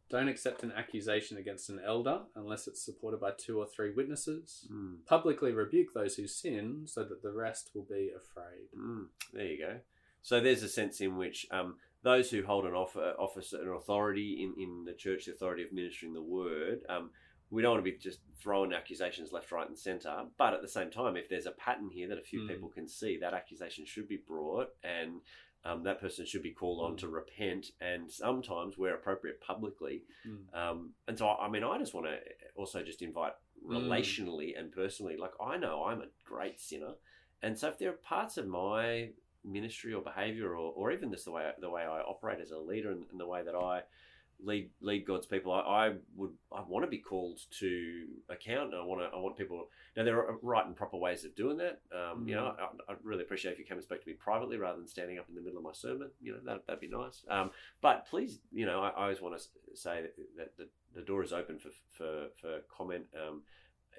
Don't 0.07 0.27
accept 0.29 0.61
an 0.61 0.71
accusation 0.71 1.37
against 1.37 1.67
an 1.69 1.81
elder 1.83 2.21
unless 2.35 2.67
it's 2.67 2.79
supported 2.81 3.19
by 3.19 3.31
two 3.31 3.57
or 3.57 3.65
three 3.65 3.91
witnesses. 3.91 4.67
Mm. 4.71 4.97
Publicly 5.07 5.51
rebuke 5.51 5.93
those 5.95 6.15
who 6.15 6.27
sin 6.27 6.83
so 6.85 7.03
that 7.03 7.23
the 7.23 7.31
rest 7.31 7.71
will 7.73 7.87
be 7.89 8.11
afraid. 8.15 8.67
Mm, 8.77 9.07
there 9.33 9.45
you 9.47 9.57
go. 9.57 9.79
So 10.21 10.39
there's 10.39 10.61
a 10.61 10.69
sense 10.69 11.01
in 11.01 11.17
which 11.17 11.47
um, 11.49 11.77
those 12.05 12.29
who 12.29 12.43
hold 12.45 12.65
an 12.65 12.73
offer, 12.73 13.15
office, 13.17 13.51
an 13.51 13.67
authority 13.67 14.43
in, 14.43 14.61
in 14.61 14.85
the 14.85 14.93
church, 14.93 15.25
the 15.25 15.31
authority 15.33 15.63
of 15.63 15.73
ministering 15.73 16.13
the 16.13 16.21
word, 16.21 16.81
um, 16.87 17.09
we 17.49 17.63
don't 17.63 17.71
want 17.73 17.83
to 17.83 17.91
be 17.91 17.97
just 17.97 18.19
throwing 18.39 18.73
accusations 18.73 19.31
left, 19.31 19.51
right, 19.51 19.67
and 19.67 19.77
centre. 19.77 20.15
But 20.37 20.53
at 20.53 20.61
the 20.61 20.67
same 20.67 20.91
time, 20.91 21.17
if 21.17 21.27
there's 21.29 21.47
a 21.47 21.51
pattern 21.51 21.89
here 21.89 22.07
that 22.09 22.19
a 22.19 22.21
few 22.21 22.41
Mm. 22.41 22.47
people 22.47 22.69
can 22.69 22.87
see, 22.87 23.17
that 23.17 23.33
accusation 23.33 23.85
should 23.85 24.07
be 24.07 24.17
brought, 24.17 24.69
and 24.83 25.21
um, 25.63 25.81
that 25.81 25.99
person 25.99 26.27
should 26.27 26.43
be 26.43 26.51
called 26.51 26.79
on 26.85 26.93
Mm. 26.93 26.99
to 26.99 27.07
repent, 27.09 27.71
and 27.81 28.11
sometimes, 28.11 28.77
where 28.77 28.93
appropriate, 28.93 29.41
publicly. 29.41 30.03
Mm. 30.27 30.53
Um, 30.53 30.93
and 31.07 31.17
so, 31.17 31.27
I 31.27 31.49
mean, 31.49 31.63
I 31.63 31.79
just 31.79 31.95
want 31.95 32.05
to 32.05 32.19
also 32.55 32.83
just 32.83 33.01
invite 33.01 33.33
Mm. 33.63 33.69
relationally 33.77 34.59
and 34.59 34.71
personally. 34.71 35.17
Like, 35.17 35.33
I 35.41 35.57
know 35.57 35.85
I'm 35.85 36.01
a 36.01 36.09
great 36.23 36.59
sinner, 36.59 36.93
and 37.41 37.57
so 37.57 37.69
if 37.69 37.79
there 37.79 37.89
are 37.89 37.97
parts 38.15 38.37
of 38.37 38.45
my 38.47 39.09
ministry 39.45 39.93
or 39.93 40.01
behaviour, 40.01 40.49
or, 40.51 40.73
or 40.73 40.91
even 40.91 41.11
just 41.11 41.25
the 41.25 41.31
way 41.31 41.49
the 41.59 41.69
way 41.69 41.83
I 41.83 42.01
operate 42.01 42.39
as 42.41 42.51
a 42.51 42.57
leader 42.59 42.91
and, 42.91 43.05
and 43.11 43.19
the 43.19 43.27
way 43.27 43.43
that 43.43 43.55
I 43.55 43.83
lead 44.43 44.69
lead 44.81 45.05
God's 45.05 45.25
people, 45.25 45.53
I, 45.53 45.59
I 45.59 45.93
would 46.17 46.31
I 46.51 46.61
want 46.67 46.83
to 46.83 46.89
be 46.89 46.97
called 46.97 47.39
to 47.59 48.05
account, 48.29 48.73
and 48.73 48.81
I 48.81 48.85
want 48.85 49.01
to 49.01 49.07
I 49.15 49.19
want 49.19 49.37
people. 49.37 49.69
Now 49.95 50.03
there 50.03 50.17
are 50.17 50.37
right 50.41 50.65
and 50.65 50.75
proper 50.75 50.97
ways 50.97 51.23
of 51.23 51.35
doing 51.35 51.57
that. 51.57 51.79
Um, 51.93 52.27
You 52.27 52.35
know, 52.35 52.55
I, 52.59 52.91
I'd 52.91 52.97
really 53.03 53.23
appreciate 53.23 53.53
if 53.53 53.59
you 53.59 53.65
came 53.65 53.77
and 53.77 53.83
spoke 53.83 54.01
to 54.01 54.09
me 54.09 54.15
privately 54.15 54.57
rather 54.57 54.77
than 54.77 54.87
standing 54.87 55.19
up 55.19 55.29
in 55.29 55.35
the 55.35 55.41
middle 55.41 55.57
of 55.57 55.63
my 55.63 55.71
sermon. 55.73 56.09
You 56.21 56.33
know, 56.33 56.39
that 56.45 56.67
that'd 56.67 56.81
be 56.81 56.89
nice. 56.89 57.23
Um, 57.29 57.51
but 57.81 58.07
please, 58.09 58.39
you 58.51 58.65
know, 58.65 58.81
I, 58.81 58.89
I 58.89 59.03
always 59.03 59.21
want 59.21 59.39
to 59.39 59.43
say 59.73 60.01
that, 60.01 60.15
that 60.37 60.57
the, 60.57 60.67
the 60.93 61.01
door 61.01 61.23
is 61.23 61.31
open 61.31 61.57
for 61.57 61.69
for, 61.91 62.27
for 62.41 62.59
comment. 62.75 63.05
Um, 63.15 63.43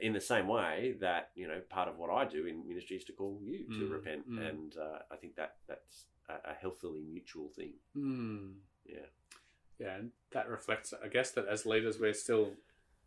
in 0.01 0.13
the 0.13 0.21
same 0.21 0.47
way 0.49 0.95
that 1.01 1.31
you 1.35 1.47
know, 1.49 1.61
part 1.71 1.89
of 1.89 1.97
what 1.99 2.11
I 2.11 2.25
do 2.25 2.47
in 2.47 2.67
ministry 2.69 2.97
is 2.97 3.05
to 3.05 3.13
call 3.13 3.39
you 3.43 3.65
to 3.79 3.87
Mm, 3.87 3.91
repent, 3.91 4.31
mm. 4.31 4.49
and 4.49 4.77
uh, 4.77 4.99
I 5.11 5.17
think 5.17 5.37
that 5.37 5.57
that's 5.69 6.07
a, 6.29 6.51
a 6.51 6.55
healthily 6.55 7.01
mutual 7.11 7.49
thing. 7.49 7.75
Mm. 7.97 8.55
Yeah. 8.85 9.07
Yeah, 9.79 9.97
and 9.97 10.11
that 10.33 10.49
reflects, 10.49 10.95
I 11.05 11.09
guess, 11.09 11.33
that 11.33 11.47
as 11.49 11.67
leaders, 11.67 11.99
we're 12.01 12.15
still 12.15 12.53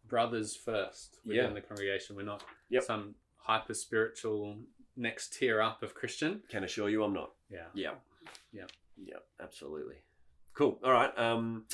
brothers 0.07 0.55
first 0.55 1.17
within 1.25 1.45
Yeah. 1.45 1.53
the 1.53 1.61
congregation. 1.61 2.15
We're 2.15 2.23
not 2.23 2.43
Yep. 2.69 2.83
some 2.83 3.15
hyper 3.37 3.73
spiritual 3.73 4.57
next 4.95 5.33
tier 5.33 5.61
up 5.61 5.81
of 5.81 5.95
Christian. 5.95 6.43
Can 6.49 6.63
assure 6.63 6.89
you, 6.89 7.03
I'm 7.03 7.13
not. 7.13 7.31
Yeah. 7.49 7.65
Yeah. 7.73 7.95
Yeah. 8.51 8.67
Yeah. 8.97 9.17
Absolutely. 9.39 9.95
Cool. 10.53 10.79
All 10.83 10.91
right. 10.91 11.17
Um, 11.17 11.65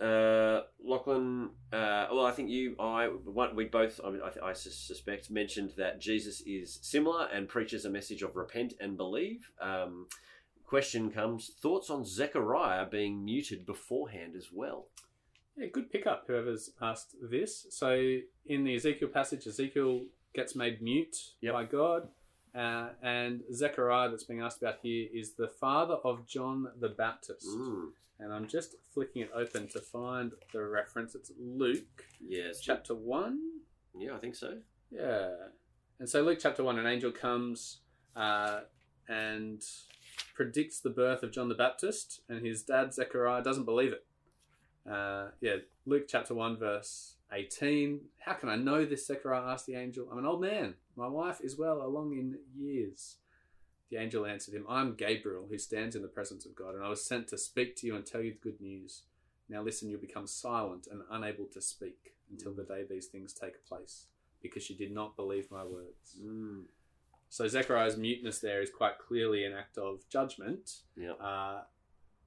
uh, 0.00 0.62
Lachlan. 0.82 1.50
Uh, 1.72 2.06
well, 2.10 2.26
I 2.26 2.30
think 2.30 2.50
you, 2.50 2.76
I, 2.78 3.06
one, 3.06 3.56
we 3.56 3.64
both, 3.64 4.00
I, 4.04 4.10
mean, 4.10 4.20
I, 4.22 4.48
I 4.48 4.52
suspect, 4.52 5.30
mentioned 5.30 5.72
that 5.76 6.00
Jesus 6.00 6.40
is 6.42 6.78
similar 6.82 7.26
and 7.26 7.48
preaches 7.48 7.84
a 7.84 7.90
message 7.90 8.22
of 8.22 8.36
repent 8.36 8.74
and 8.80 8.96
believe. 8.96 9.50
Um, 9.60 10.06
question 10.64 11.10
comes: 11.10 11.50
thoughts 11.60 11.90
on 11.90 12.04
Zechariah 12.04 12.86
being 12.86 13.24
muted 13.24 13.66
beforehand 13.66 14.34
as 14.36 14.48
well? 14.52 14.86
Yeah, 15.56 15.66
good 15.72 15.90
pickup, 15.90 16.24
whoever's 16.26 16.70
asked 16.80 17.16
this. 17.20 17.66
So, 17.70 18.18
in 18.46 18.64
the 18.64 18.76
Ezekiel 18.76 19.08
passage, 19.08 19.46
Ezekiel 19.46 20.02
gets 20.34 20.54
made 20.54 20.80
mute 20.80 21.16
Yep. 21.40 21.52
by 21.52 21.64
God. 21.64 22.08
Uh, 22.54 22.90
and 23.02 23.42
Zechariah, 23.52 24.08
that's 24.10 24.24
being 24.24 24.40
asked 24.40 24.62
about 24.62 24.76
here, 24.82 25.08
is 25.12 25.32
the 25.32 25.48
father 25.48 25.94
of 25.94 26.26
John 26.26 26.68
the 26.78 26.88
Baptist. 26.88 27.46
Mm. 27.46 27.88
And 28.20 28.32
I'm 28.32 28.48
just 28.48 28.74
flicking 28.92 29.22
it 29.22 29.30
open 29.34 29.68
to 29.68 29.80
find 29.80 30.32
the 30.52 30.64
reference. 30.66 31.14
It's 31.14 31.30
Luke 31.38 32.04
Yes. 32.20 32.60
chapter 32.60 32.94
1. 32.94 33.38
Yeah, 33.96 34.14
I 34.16 34.18
think 34.18 34.34
so. 34.34 34.58
Yeah. 34.90 35.30
And 36.00 36.08
so 36.08 36.22
Luke 36.22 36.38
chapter 36.40 36.64
1, 36.64 36.78
an 36.78 36.86
angel 36.86 37.12
comes 37.12 37.80
uh, 38.16 38.60
and 39.08 39.62
predicts 40.34 40.80
the 40.80 40.90
birth 40.90 41.22
of 41.22 41.32
John 41.32 41.48
the 41.48 41.54
Baptist, 41.54 42.20
and 42.28 42.44
his 42.44 42.62
dad, 42.62 42.92
Zechariah, 42.94 43.42
doesn't 43.42 43.64
believe 43.64 43.92
it. 43.92 44.04
Uh, 44.88 45.28
yeah, 45.40 45.56
Luke 45.86 46.04
chapter 46.08 46.34
1, 46.34 46.56
verse 46.58 47.16
18. 47.32 48.00
How 48.20 48.34
can 48.34 48.48
I 48.48 48.56
know 48.56 48.84
this? 48.84 49.06
Zechariah 49.06 49.52
asked 49.52 49.66
the 49.66 49.74
angel. 49.74 50.08
I'm 50.10 50.18
an 50.18 50.26
old 50.26 50.40
man. 50.40 50.74
My 50.96 51.08
wife 51.08 51.40
is 51.42 51.58
well 51.58 51.82
along 51.82 52.12
in 52.12 52.38
years. 52.56 53.16
The 53.90 53.96
angel 53.96 54.26
answered 54.26 54.54
him, 54.54 54.66
I'm 54.68 54.94
Gabriel, 54.94 55.46
who 55.48 55.58
stands 55.58 55.96
in 55.96 56.02
the 56.02 56.08
presence 56.08 56.44
of 56.44 56.54
God, 56.54 56.74
and 56.74 56.84
I 56.84 56.88
was 56.90 57.04
sent 57.04 57.28
to 57.28 57.38
speak 57.38 57.74
to 57.76 57.86
you 57.86 57.96
and 57.96 58.04
tell 58.04 58.20
you 58.20 58.32
the 58.32 58.50
good 58.50 58.60
news. 58.60 59.02
Now 59.48 59.62
listen, 59.62 59.88
you'll 59.88 60.00
become 60.00 60.26
silent 60.26 60.88
and 60.90 61.02
unable 61.10 61.46
to 61.54 61.60
speak 61.62 62.12
until 62.30 62.52
the 62.52 62.64
day 62.64 62.84
these 62.88 63.06
things 63.06 63.32
take 63.32 63.64
place, 63.66 64.06
because 64.42 64.68
you 64.68 64.76
did 64.76 64.92
not 64.92 65.16
believe 65.16 65.50
my 65.50 65.64
words. 65.64 66.18
Mm. 66.22 66.64
So 67.30 67.48
Zechariah's 67.48 67.96
muteness 67.96 68.40
there 68.40 68.60
is 68.60 68.70
quite 68.70 68.98
clearly 68.98 69.44
an 69.44 69.52
act 69.54 69.78
of 69.78 70.06
judgment, 70.10 70.80
Yeah. 70.96 71.12
uh, 71.12 71.62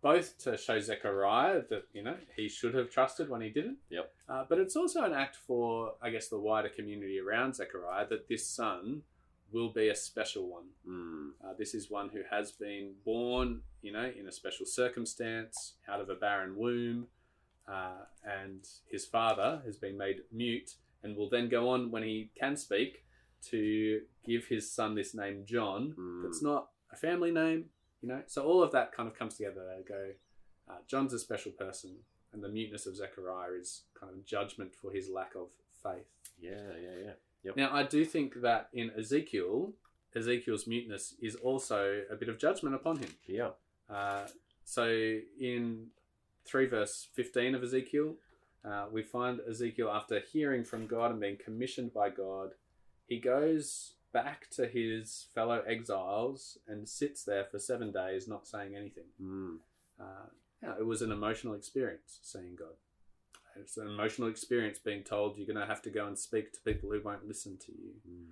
both 0.01 0.39
to 0.39 0.57
show 0.57 0.79
Zechariah 0.79 1.61
that 1.69 1.83
you 1.93 2.01
know 2.01 2.17
he 2.35 2.49
should 2.49 2.73
have 2.73 2.89
trusted 2.89 3.29
when 3.29 3.41
he 3.41 3.49
didn't. 3.49 3.77
Yep. 3.89 4.11
Uh, 4.27 4.45
but 4.49 4.57
it's 4.57 4.75
also 4.75 5.03
an 5.03 5.13
act 5.13 5.35
for, 5.35 5.93
I 6.01 6.09
guess, 6.09 6.27
the 6.27 6.39
wider 6.39 6.69
community 6.69 7.19
around 7.19 7.55
Zechariah 7.55 8.07
that 8.09 8.27
this 8.27 8.47
son 8.47 9.03
will 9.51 9.69
be 9.69 9.89
a 9.89 9.95
special 9.95 10.47
one. 10.47 10.65
Mm. 10.87 11.29
Uh, 11.43 11.53
this 11.57 11.73
is 11.73 11.89
one 11.89 12.09
who 12.09 12.21
has 12.29 12.51
been 12.51 12.93
born, 13.05 13.61
you 13.81 13.91
know, 13.91 14.11
in 14.17 14.27
a 14.27 14.31
special 14.31 14.65
circumstance, 14.65 15.75
out 15.87 16.01
of 16.01 16.09
a 16.09 16.15
barren 16.15 16.55
womb, 16.57 17.07
uh, 17.67 18.05
and 18.23 18.67
his 18.89 19.05
father 19.05 19.61
has 19.65 19.77
been 19.77 19.97
made 19.97 20.17
mute, 20.31 20.75
and 21.03 21.15
will 21.15 21.29
then 21.29 21.49
go 21.49 21.69
on 21.69 21.91
when 21.91 22.03
he 22.03 22.31
can 22.39 22.55
speak 22.55 23.03
to 23.49 24.01
give 24.25 24.45
his 24.45 24.71
son 24.71 24.95
this 24.95 25.15
name 25.15 25.43
John. 25.45 25.95
Mm. 25.97 26.23
That's 26.23 26.43
not 26.43 26.69
a 26.91 26.95
family 26.95 27.31
name, 27.31 27.65
you 28.01 28.09
know. 28.09 28.21
So 28.27 28.43
all 28.43 28.63
of 28.63 28.71
that 28.71 28.91
kind 28.91 29.07
of 29.07 29.17
comes 29.17 29.35
together. 29.35 29.61
They 29.77 29.83
go, 29.83 30.11
uh, 30.69 30.77
John's 30.87 31.13
a 31.13 31.19
special 31.19 31.51
person, 31.51 31.95
and 32.33 32.43
the 32.43 32.49
muteness 32.49 32.85
of 32.85 32.95
Zechariah 32.95 33.53
is 33.59 33.83
kind 33.99 34.13
of 34.13 34.25
judgment 34.25 34.73
for 34.75 34.91
his 34.91 35.09
lack 35.09 35.33
of 35.35 35.47
faith. 35.81 36.07
Yeah, 36.39 36.51
yeah, 36.81 37.05
yeah. 37.05 37.13
Yep. 37.43 37.57
Now, 37.57 37.73
I 37.73 37.83
do 37.83 38.05
think 38.05 38.41
that 38.41 38.69
in 38.73 38.91
Ezekiel, 38.97 39.73
Ezekiel's 40.15 40.67
muteness 40.67 41.15
is 41.21 41.35
also 41.35 42.03
a 42.11 42.15
bit 42.15 42.29
of 42.29 42.37
judgment 42.37 42.75
upon 42.75 42.97
him. 42.97 43.09
Yeah. 43.27 43.49
Uh, 43.89 44.27
so 44.63 44.87
in 45.39 45.87
3 46.45 46.65
verse 46.67 47.07
15 47.13 47.55
of 47.55 47.63
Ezekiel, 47.63 48.15
uh, 48.63 48.85
we 48.91 49.01
find 49.01 49.39
Ezekiel, 49.49 49.89
after 49.89 50.19
hearing 50.19 50.63
from 50.63 50.85
God 50.85 51.11
and 51.11 51.19
being 51.19 51.37
commissioned 51.43 51.93
by 51.93 52.09
God, 52.09 52.51
he 53.07 53.19
goes 53.19 53.93
back 54.13 54.49
to 54.51 54.67
his 54.67 55.27
fellow 55.33 55.63
exiles 55.67 56.57
and 56.67 56.87
sits 56.87 57.23
there 57.23 57.45
for 57.45 57.59
seven 57.59 57.91
days 57.91 58.27
not 58.27 58.47
saying 58.47 58.75
anything. 58.75 59.05
Mm. 59.21 59.57
Uh, 59.99 60.27
yeah, 60.61 60.73
it 60.77 60.85
was 60.85 61.01
an 61.01 61.11
emotional 61.11 61.53
experience 61.53 62.19
seeing 62.21 62.55
God. 62.55 62.75
It's 63.59 63.77
an 63.77 63.87
emotional 63.87 64.27
experience 64.29 64.79
being 64.79 65.03
told 65.03 65.37
you're 65.37 65.47
going 65.47 65.59
to 65.59 65.65
have 65.65 65.81
to 65.83 65.89
go 65.89 66.07
and 66.07 66.17
speak 66.17 66.53
to 66.53 66.61
people 66.61 66.89
who 66.89 67.01
won't 67.03 67.27
listen 67.27 67.57
to 67.65 67.71
you. 67.71 67.91
Mm. 68.09 68.25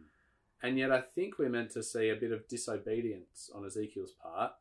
And 0.62 0.77
yet, 0.77 0.91
I 0.91 1.01
think 1.01 1.38
we're 1.39 1.49
meant 1.49 1.71
to 1.71 1.84
see 1.84 2.10
a 2.10 2.15
bit 2.15 2.32
of 2.32 2.47
disobedience 2.47 3.49
on 3.55 3.65
Ezekiel's 3.65 4.12
part 4.12 4.53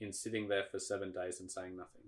in 0.00 0.12
sitting 0.12 0.48
there 0.48 0.64
for 0.70 0.78
seven 0.78 1.12
days 1.12 1.40
and 1.40 1.50
saying 1.50 1.76
nothing. 1.76 2.04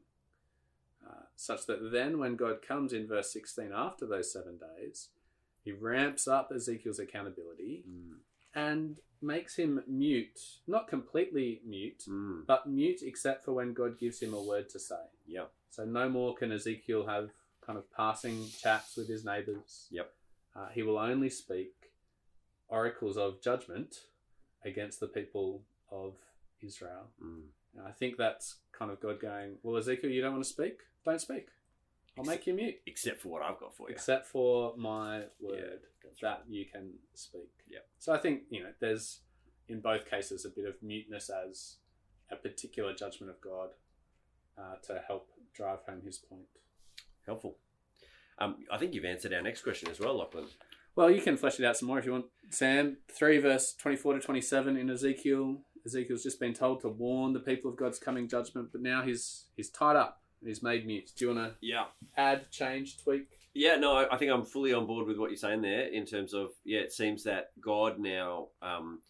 Uh, 1.06 1.24
such 1.36 1.66
that 1.66 1.90
then, 1.92 2.18
when 2.18 2.36
God 2.36 2.62
comes 2.66 2.92
in 2.92 3.06
verse 3.06 3.32
16 3.32 3.70
after 3.74 4.06
those 4.06 4.32
seven 4.32 4.58
days, 4.58 5.08
he 5.62 5.72
ramps 5.72 6.26
up 6.26 6.50
Ezekiel's 6.54 6.98
accountability 6.98 7.84
Mm. 7.88 8.16
and 8.54 8.96
makes 9.20 9.56
him 9.56 9.82
mute. 9.86 10.60
Not 10.66 10.88
completely 10.88 11.60
mute, 11.64 12.04
Mm. 12.08 12.46
but 12.46 12.66
mute 12.66 13.02
except 13.02 13.44
for 13.44 13.52
when 13.52 13.72
God 13.74 13.98
gives 13.98 14.20
him 14.20 14.32
a 14.34 14.42
word 14.42 14.68
to 14.70 14.78
say. 14.78 15.04
Yeah. 15.26 15.46
So 15.70 15.84
no 15.84 16.08
more 16.08 16.34
can 16.34 16.52
Ezekiel 16.52 17.06
have 17.06 17.30
kind 17.64 17.78
of 17.78 17.90
passing 17.92 18.46
chats 18.60 18.96
with 18.96 19.08
his 19.08 19.24
neighbors. 19.24 19.86
Yep. 19.90 20.12
Uh, 20.56 20.68
he 20.72 20.82
will 20.82 20.98
only 20.98 21.30
speak 21.30 21.72
oracles 22.68 23.16
of 23.16 23.42
judgment 23.42 23.96
against 24.64 25.00
the 25.00 25.06
people 25.06 25.62
of 25.90 26.14
Israel. 26.62 27.08
Mm. 27.22 27.42
I 27.86 27.90
think 27.90 28.16
that's 28.16 28.56
kind 28.76 28.90
of 28.90 29.00
God 29.00 29.20
going, 29.20 29.56
Well, 29.62 29.76
Ezekiel, 29.76 30.10
you 30.10 30.22
don't 30.22 30.32
want 30.32 30.44
to 30.44 30.50
speak? 30.50 30.78
Don't 31.04 31.20
speak. 31.20 31.48
I'll 32.16 32.24
make 32.24 32.46
you 32.46 32.54
mute. 32.54 32.76
Except 32.86 33.20
for 33.20 33.28
what 33.28 33.42
I've 33.42 33.58
got 33.58 33.74
for 33.74 33.88
you. 33.88 33.94
Except 33.94 34.26
for 34.26 34.74
my 34.76 35.22
word 35.40 35.80
That's 36.02 36.20
that 36.20 36.28
right. 36.28 36.38
you 36.48 36.64
can 36.64 36.92
speak. 37.14 37.50
Yep. 37.68 37.86
So 37.98 38.12
I 38.12 38.18
think, 38.18 38.42
you 38.50 38.62
know, 38.62 38.70
there's 38.80 39.20
in 39.68 39.80
both 39.80 40.08
cases 40.08 40.44
a 40.44 40.50
bit 40.50 40.66
of 40.66 40.74
muteness 40.82 41.30
as 41.30 41.76
a 42.30 42.36
particular 42.36 42.94
judgment 42.94 43.30
of 43.30 43.40
God 43.40 43.70
uh, 44.58 44.76
to 44.86 45.02
help 45.06 45.28
drive 45.54 45.80
home 45.88 46.02
his 46.04 46.18
point. 46.18 46.42
Helpful. 47.26 47.56
Um, 48.38 48.56
I 48.70 48.78
think 48.78 48.94
you've 48.94 49.04
answered 49.04 49.32
our 49.32 49.42
next 49.42 49.62
question 49.62 49.88
as 49.90 50.00
well, 50.00 50.18
Lachlan. 50.18 50.46
Well, 50.96 51.10
you 51.10 51.20
can 51.20 51.36
flesh 51.36 51.58
it 51.58 51.64
out 51.64 51.76
some 51.76 51.88
more 51.88 51.98
if 51.98 52.04
you 52.06 52.12
want, 52.12 52.26
Sam. 52.50 52.98
3 53.10 53.38
verse 53.38 53.74
24 53.74 54.14
to 54.14 54.20
27 54.20 54.76
in 54.76 54.90
Ezekiel. 54.90 55.60
Ezekiel's 55.86 56.22
just 56.22 56.40
been 56.40 56.54
told 56.54 56.80
to 56.82 56.88
warn 56.88 57.32
the 57.32 57.40
people 57.40 57.70
of 57.70 57.76
God's 57.76 57.98
coming 57.98 58.28
judgment, 58.28 58.70
but 58.72 58.80
now 58.80 59.02
he's 59.02 59.44
he's 59.56 59.70
tied 59.70 59.96
up 59.96 60.20
and 60.40 60.48
he's 60.48 60.62
made 60.62 60.86
mute. 60.86 61.10
Do 61.16 61.26
you 61.28 61.34
want 61.34 61.52
to 61.52 61.56
Yeah. 61.60 61.86
add, 62.16 62.50
change, 62.50 63.02
tweak? 63.02 63.28
Yeah, 63.54 63.76
no, 63.76 63.92
I 63.96 64.14
I 64.14 64.18
think 64.18 64.30
I'm 64.32 64.44
fully 64.44 64.72
on 64.72 64.86
board 64.86 65.06
with 65.06 65.18
what 65.18 65.30
you're 65.30 65.36
saying 65.36 65.62
there 65.62 65.82
in 65.86 66.06
terms 66.06 66.32
of 66.32 66.50
yeah, 66.64 66.80
it 66.80 66.92
seems 66.92 67.24
that 67.24 67.50
God 67.60 67.98
now, 67.98 68.48
um, 68.62 69.00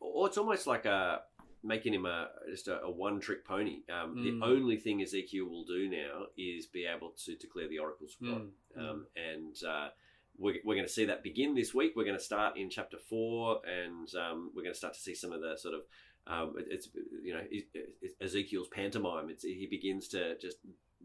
or 0.00 0.26
it's 0.28 0.38
almost 0.38 0.66
like 0.66 0.84
a 0.84 1.22
making 1.66 1.92
him 1.94 2.06
a 2.06 2.28
just 2.48 2.68
a, 2.68 2.80
a 2.82 2.90
one 2.90 3.20
trick 3.20 3.44
pony. 3.44 3.80
Um, 3.90 4.16
Mm. 4.16 4.22
The 4.40 4.46
only 4.46 4.76
thing 4.76 5.02
Ezekiel 5.02 5.46
will 5.46 5.64
do 5.64 5.88
now 5.88 6.26
is 6.36 6.66
be 6.66 6.86
able 6.86 7.10
to 7.24 7.34
declare 7.36 7.68
the 7.68 7.78
oracles 7.78 8.16
of 8.20 8.26
God, 8.28 8.42
Mm, 8.78 8.90
um, 8.90 9.06
and 9.16 9.56
uh, 9.66 9.88
we're, 10.38 10.56
we're 10.64 10.74
going 10.74 10.86
to 10.86 10.92
see 10.92 11.06
that 11.06 11.22
begin 11.22 11.54
this 11.54 11.72
week. 11.74 11.92
We're 11.96 12.04
going 12.04 12.18
to 12.18 12.22
start 12.22 12.56
in 12.58 12.68
chapter 12.70 12.98
four, 12.98 13.60
and 13.66 14.08
um, 14.14 14.50
we're 14.54 14.62
going 14.62 14.74
to 14.74 14.78
start 14.78 14.94
to 14.94 15.00
see 15.00 15.14
some 15.14 15.32
of 15.32 15.40
the 15.40 15.56
sort 15.56 15.74
of 15.74 15.82
um, 16.28 16.54
it- 16.58 16.66
it's 16.70 16.88
you 17.22 17.32
know 17.34 17.42
it- 17.50 17.68
it's 18.02 18.14
Ezekiel's 18.20 18.68
pantomime. 18.68 19.30
It's 19.30 19.44
he 19.44 19.66
begins 19.70 20.08
to 20.08 20.36
just 20.38 20.58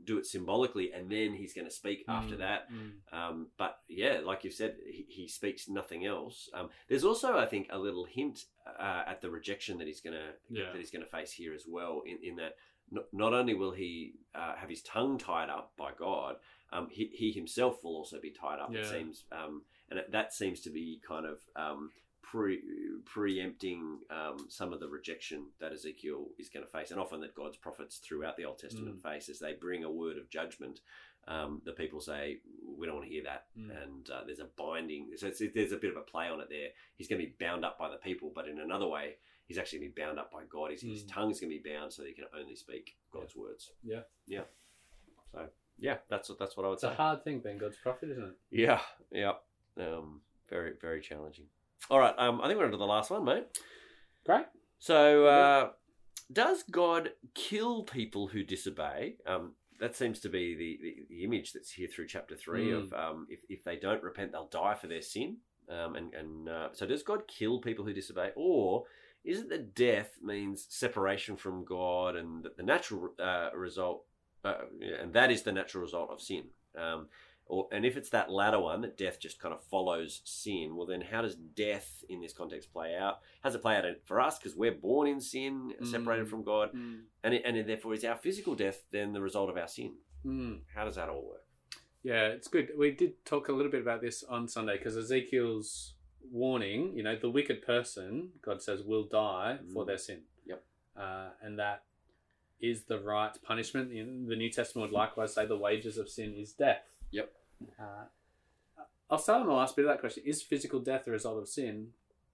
do 0.06 0.18
it 0.18 0.26
symbolically, 0.26 0.92
and 0.94 1.10
then 1.12 1.34
he's 1.34 1.54
going 1.54 1.68
to 1.68 1.74
speak 1.74 2.04
after 2.08 2.36
Mm, 2.36 2.40
that. 2.40 2.68
mm. 2.72 2.92
Um, 3.14 3.48
but 3.58 3.78
yeah, 3.90 4.20
like 4.24 4.44
you've 4.44 4.54
said, 4.54 4.76
he, 4.86 5.06
he 5.10 5.28
speaks 5.28 5.68
nothing 5.70 6.06
else. 6.06 6.50
Um, 6.54 6.70
there's 6.88 7.04
also, 7.04 7.38
I 7.38 7.46
think, 7.46 7.68
a 7.70 7.78
little 7.78 8.06
hint 8.06 8.46
uh, 8.80 9.04
at 9.08 9.22
the 9.22 9.30
rejection 9.30 9.78
that 9.80 9.88
he's 9.88 10.02
gonna 10.02 10.32
Yeah. 10.50 10.72
that 10.72 10.78
he's 10.78 10.92
gonna 10.92 11.06
face 11.06 11.32
here 11.32 11.54
as 11.54 11.66
well. 11.68 12.02
In, 12.06 12.18
in 12.24 12.36
that, 12.38 12.56
not, 12.90 13.06
not 13.14 13.34
only 13.34 13.54
will 13.54 13.72
he 13.72 14.16
uh, 14.36 14.56
have 14.56 14.70
his 14.70 14.82
tongue 14.82 15.18
tied 15.18 15.50
up 15.50 15.74
by 15.78 15.92
God, 15.98 16.36
um, 16.74 16.88
he, 16.90 17.12
he 17.14 17.32
himself 17.32 17.84
will 17.84 17.96
also 17.96 18.20
be 18.20 18.32
tied 18.32 18.60
up. 18.60 18.72
It 18.74 18.86
seems, 18.86 19.26
um, 19.32 19.64
and 19.90 20.00
it, 20.00 20.12
that 20.12 20.34
seems 20.34 20.62
to 20.62 20.70
be 20.70 21.02
kind 21.08 21.26
of 21.26 21.40
um, 21.56 21.92
pre 22.22 22.62
preempting 23.06 24.00
um, 24.10 24.46
some 24.50 24.74
of 24.74 24.80
the 24.80 24.88
rejection 24.88 25.46
that 25.60 25.72
Ezekiel 25.74 26.28
is 26.40 26.50
going 26.50 26.66
to 26.66 26.72
face, 26.72 26.92
and 26.92 27.00
often 27.00 27.20
that 27.22 27.36
God's 27.36 27.58
prophets 27.58 27.98
throughout 27.98 28.38
the 28.38 28.46
Old 28.46 28.60
Testament 28.60 29.02
face 29.02 29.30
as 29.30 29.40
they 29.40 29.54
bring 29.54 29.84
a 29.84 29.92
word 29.92 30.18
of 30.18 30.30
judgment. 30.30 30.80
Um, 31.28 31.62
the 31.66 31.74
people 31.74 32.02
say 32.02 32.40
we 32.78 32.88
don't 32.88 32.96
want 32.96 33.08
to 33.08 33.14
hear 33.14 33.24
that, 33.24 33.46
Mm. 33.58 33.84
and 33.84 34.10
uh, 34.10 34.24
there's 34.26 34.40
a 34.40 34.48
binding. 34.58 35.10
So 35.18 35.28
it's, 35.28 35.42
there's 35.54 35.72
a 35.72 35.78
bit 35.78 35.92
of 35.92 35.98
a 35.98 36.02
play 36.02 36.28
on 36.30 36.40
it 36.42 36.50
there. 36.50 36.70
He's 36.96 37.08
going 37.08 37.22
to 37.22 37.28
be 37.28 37.34
bound 37.40 37.64
up 37.64 37.78
by 37.78 37.90
the 37.90 37.98
people, 37.98 38.32
but 38.34 38.48
in 38.48 38.60
another 38.60 38.88
way, 38.88 39.18
he's 39.46 39.60
actually 39.60 39.80
going 39.80 39.92
to 39.92 39.96
be 39.96 40.02
bound 40.02 40.18
up 40.18 40.32
by 40.32 40.44
God. 40.50 40.72
His, 40.72 40.82
his 40.82 41.04
Mm. 41.04 41.14
tongue's 41.14 41.40
going 41.40 41.52
to 41.56 41.62
be 41.62 41.70
bound 41.70 41.94
so 41.94 42.04
he 42.04 42.14
can 42.14 42.26
only 42.38 42.56
speak 42.56 42.96
God's 43.12 43.36
words. 43.36 43.72
Yeah. 43.84 44.02
yeah. 44.26 44.42
So 45.32 45.48
yeah, 45.78 45.98
that's 46.10 46.28
what 46.30 46.40
that's 46.40 46.58
what 46.58 46.66
I 46.66 46.70
would 46.70 46.80
say. 46.80 46.88
It's 46.90 46.94
a 47.00 47.02
hard 47.04 47.24
thing 47.24 47.40
being 47.40 47.58
God's 47.60 47.78
prophet, 47.78 48.10
isn't 48.10 48.24
it? 48.24 48.36
Yeah, 48.50 48.82
yeah. 49.12 49.34
Um, 49.80 50.22
very 50.50 50.74
very 50.82 51.02
challenging. 51.02 51.46
All 51.89 52.00
right, 52.00 52.13
um, 52.17 52.39
I 52.41 52.48
think 52.48 52.60
we're 52.60 52.65
on 52.65 52.72
to 52.72 52.78
the 52.78 52.86
last 52.86 53.10
one, 53.10 53.26
mate. 53.26 53.46
Great. 54.26 54.46
So, 54.80 55.26
uh, 55.26 55.70
does 56.32 56.63
God 56.63 57.12
kill 57.36 57.84
people 57.84 58.28
who 58.28 58.44
disobey? 58.44 59.15
Um, 59.26 59.54
that 59.80 59.96
seems 59.96 60.20
to 60.22 60.30
be 60.30 60.56
the, 60.56 60.80
the, 60.82 60.96
the 61.10 61.24
image 61.24 61.54
that's 61.54 61.72
here 61.72 61.88
through 61.88 62.08
chapter 62.08 62.36
three 62.36 62.70
Mm. 62.70 62.84
of 62.84 62.94
um, 62.94 63.28
if, 63.30 63.39
if 63.50 63.63
they 63.63 63.76
don't 63.76 64.04
repent, 64.04 64.32
they'll 64.32 64.48
die 64.48 64.76
for 64.76 64.88
their 64.88 65.02
sin. 65.02 65.38
Um, 65.70 65.96
and 65.96 66.13
and 66.13 66.50
uh, 66.50 66.70
so, 66.74 66.86
does 66.86 67.04
God 67.04 67.28
kill 67.28 67.60
people 67.60 67.84
who 67.86 67.94
disobey, 67.94 68.32
or 68.36 68.84
is 69.24 69.39
it 69.39 69.50
that 69.50 69.76
death 69.76 70.17
means 70.22 70.65
separation 70.70 71.36
from 71.36 71.65
God, 71.65 72.15
and 72.15 72.44
that 72.44 72.58
the 72.58 72.63
natural 72.63 73.10
uh, 73.20 73.50
result, 73.56 74.06
uh, 74.44 74.56
and 75.00 75.13
that 75.13 75.32
is 75.32 75.44
the 75.44 75.52
natural 75.52 75.82
result 75.84 76.10
of 76.12 76.22
sin? 76.22 76.46
Um, 76.78 77.08
or, 77.52 77.68
and 77.72 77.86
if 77.86 77.98
it's 77.98 78.10
that 78.12 78.32
latter 78.32 78.60
one, 78.60 78.82
that 78.82 78.98
death 78.98 79.20
just 79.20 79.40
kind 79.40 79.54
of 79.54 79.62
follows 79.66 80.22
sin, 80.24 80.76
well, 80.76 80.88
then 80.88 81.02
how 81.02 81.22
does 81.22 81.36
death 81.36 82.04
in 82.10 82.22
this 82.22 82.34
context 82.34 82.72
play 82.72 82.96
out? 82.96 83.20
How 83.42 83.50
does 83.50 83.56
it 83.56 83.62
play 83.62 83.76
out 83.76 83.84
for 84.06 84.20
us? 84.22 84.38
Because 84.40 84.56
we're 84.56 84.72
born 84.72 85.08
in 85.08 85.20
sin, 85.20 85.74
separated 85.84 86.28
Mm. 86.28 86.30
from 86.30 86.44
God, 86.44 86.74
and, 86.74 87.34
it, 87.34 87.42
and 87.46 87.68
therefore 87.68 87.94
is 87.94 88.06
our 88.06 88.16
physical 88.16 88.56
death 88.56 88.84
then 88.92 89.12
the 89.14 89.22
result 89.22 89.50
of 89.50 89.58
our 89.58 89.68
sin? 89.68 89.96
Mm. 90.26 90.62
How 90.74 90.86
does 90.86 90.96
that 90.96 91.10
all 91.10 91.24
work? 91.28 91.44
Yeah, 92.04 92.28
it's 92.28 92.48
good. 92.48 92.72
We 92.78 92.92
did 92.92 93.24
talk 93.26 93.50
a 93.50 93.52
little 93.54 93.72
bit 93.72 93.82
about 93.82 94.02
this 94.02 94.24
on 94.24 94.48
Sunday 94.48 94.78
because 94.78 94.96
Ezekiel's 94.98 95.94
warning, 96.32 96.96
you 96.96 97.04
know, 97.04 97.16
the 97.16 97.30
wicked 97.30 97.62
person, 97.64 98.30
God 98.42 98.62
says, 98.62 98.82
will 98.84 99.04
die 99.04 99.60
for 99.74 99.84
Mm. 99.84 99.88
their 99.88 99.98
sin. 99.98 100.22
Yep. 100.46 100.64
Uh, 100.96 101.30
and 101.42 101.60
that 101.60 101.84
is 102.60 102.84
the 102.86 103.00
right 103.00 103.36
punishment. 103.44 103.92
In 103.92 104.28
the 104.28 104.36
New 104.36 104.50
Testament 104.50 104.92
would 104.92 104.96
likewise 104.98 105.34
say 105.34 105.46
the 105.46 105.58
wages 105.58 105.98
of 105.98 106.10
sin 106.10 106.34
is 106.34 106.54
death. 106.54 106.84
Yep. 107.12 107.34
Uh, 107.80 108.06
I'll 109.10 109.17
start 109.17 109.41
on 109.41 109.47
the 109.47 109.54
last 109.54 109.76
bit 109.76 109.86
of 109.86 109.89
that 109.91 110.00
question. 110.00 110.24
Is 110.26 110.41
physical 110.41 110.80
death 110.80 111.08
a 111.08 111.12
result 111.12 111.38
of 111.38 111.47
sin? 111.50 111.89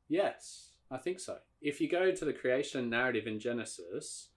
Yes, 0.08 0.72
I 0.92 0.98
think 0.98 1.20
so. 1.20 1.38
If 1.62 1.82
you 1.82 1.90
go 1.90 2.12
to 2.12 2.26
the 2.26 2.34
creation 2.34 2.90
narrative 2.90 3.26
in 3.28 3.40
Genesis, 3.40 4.30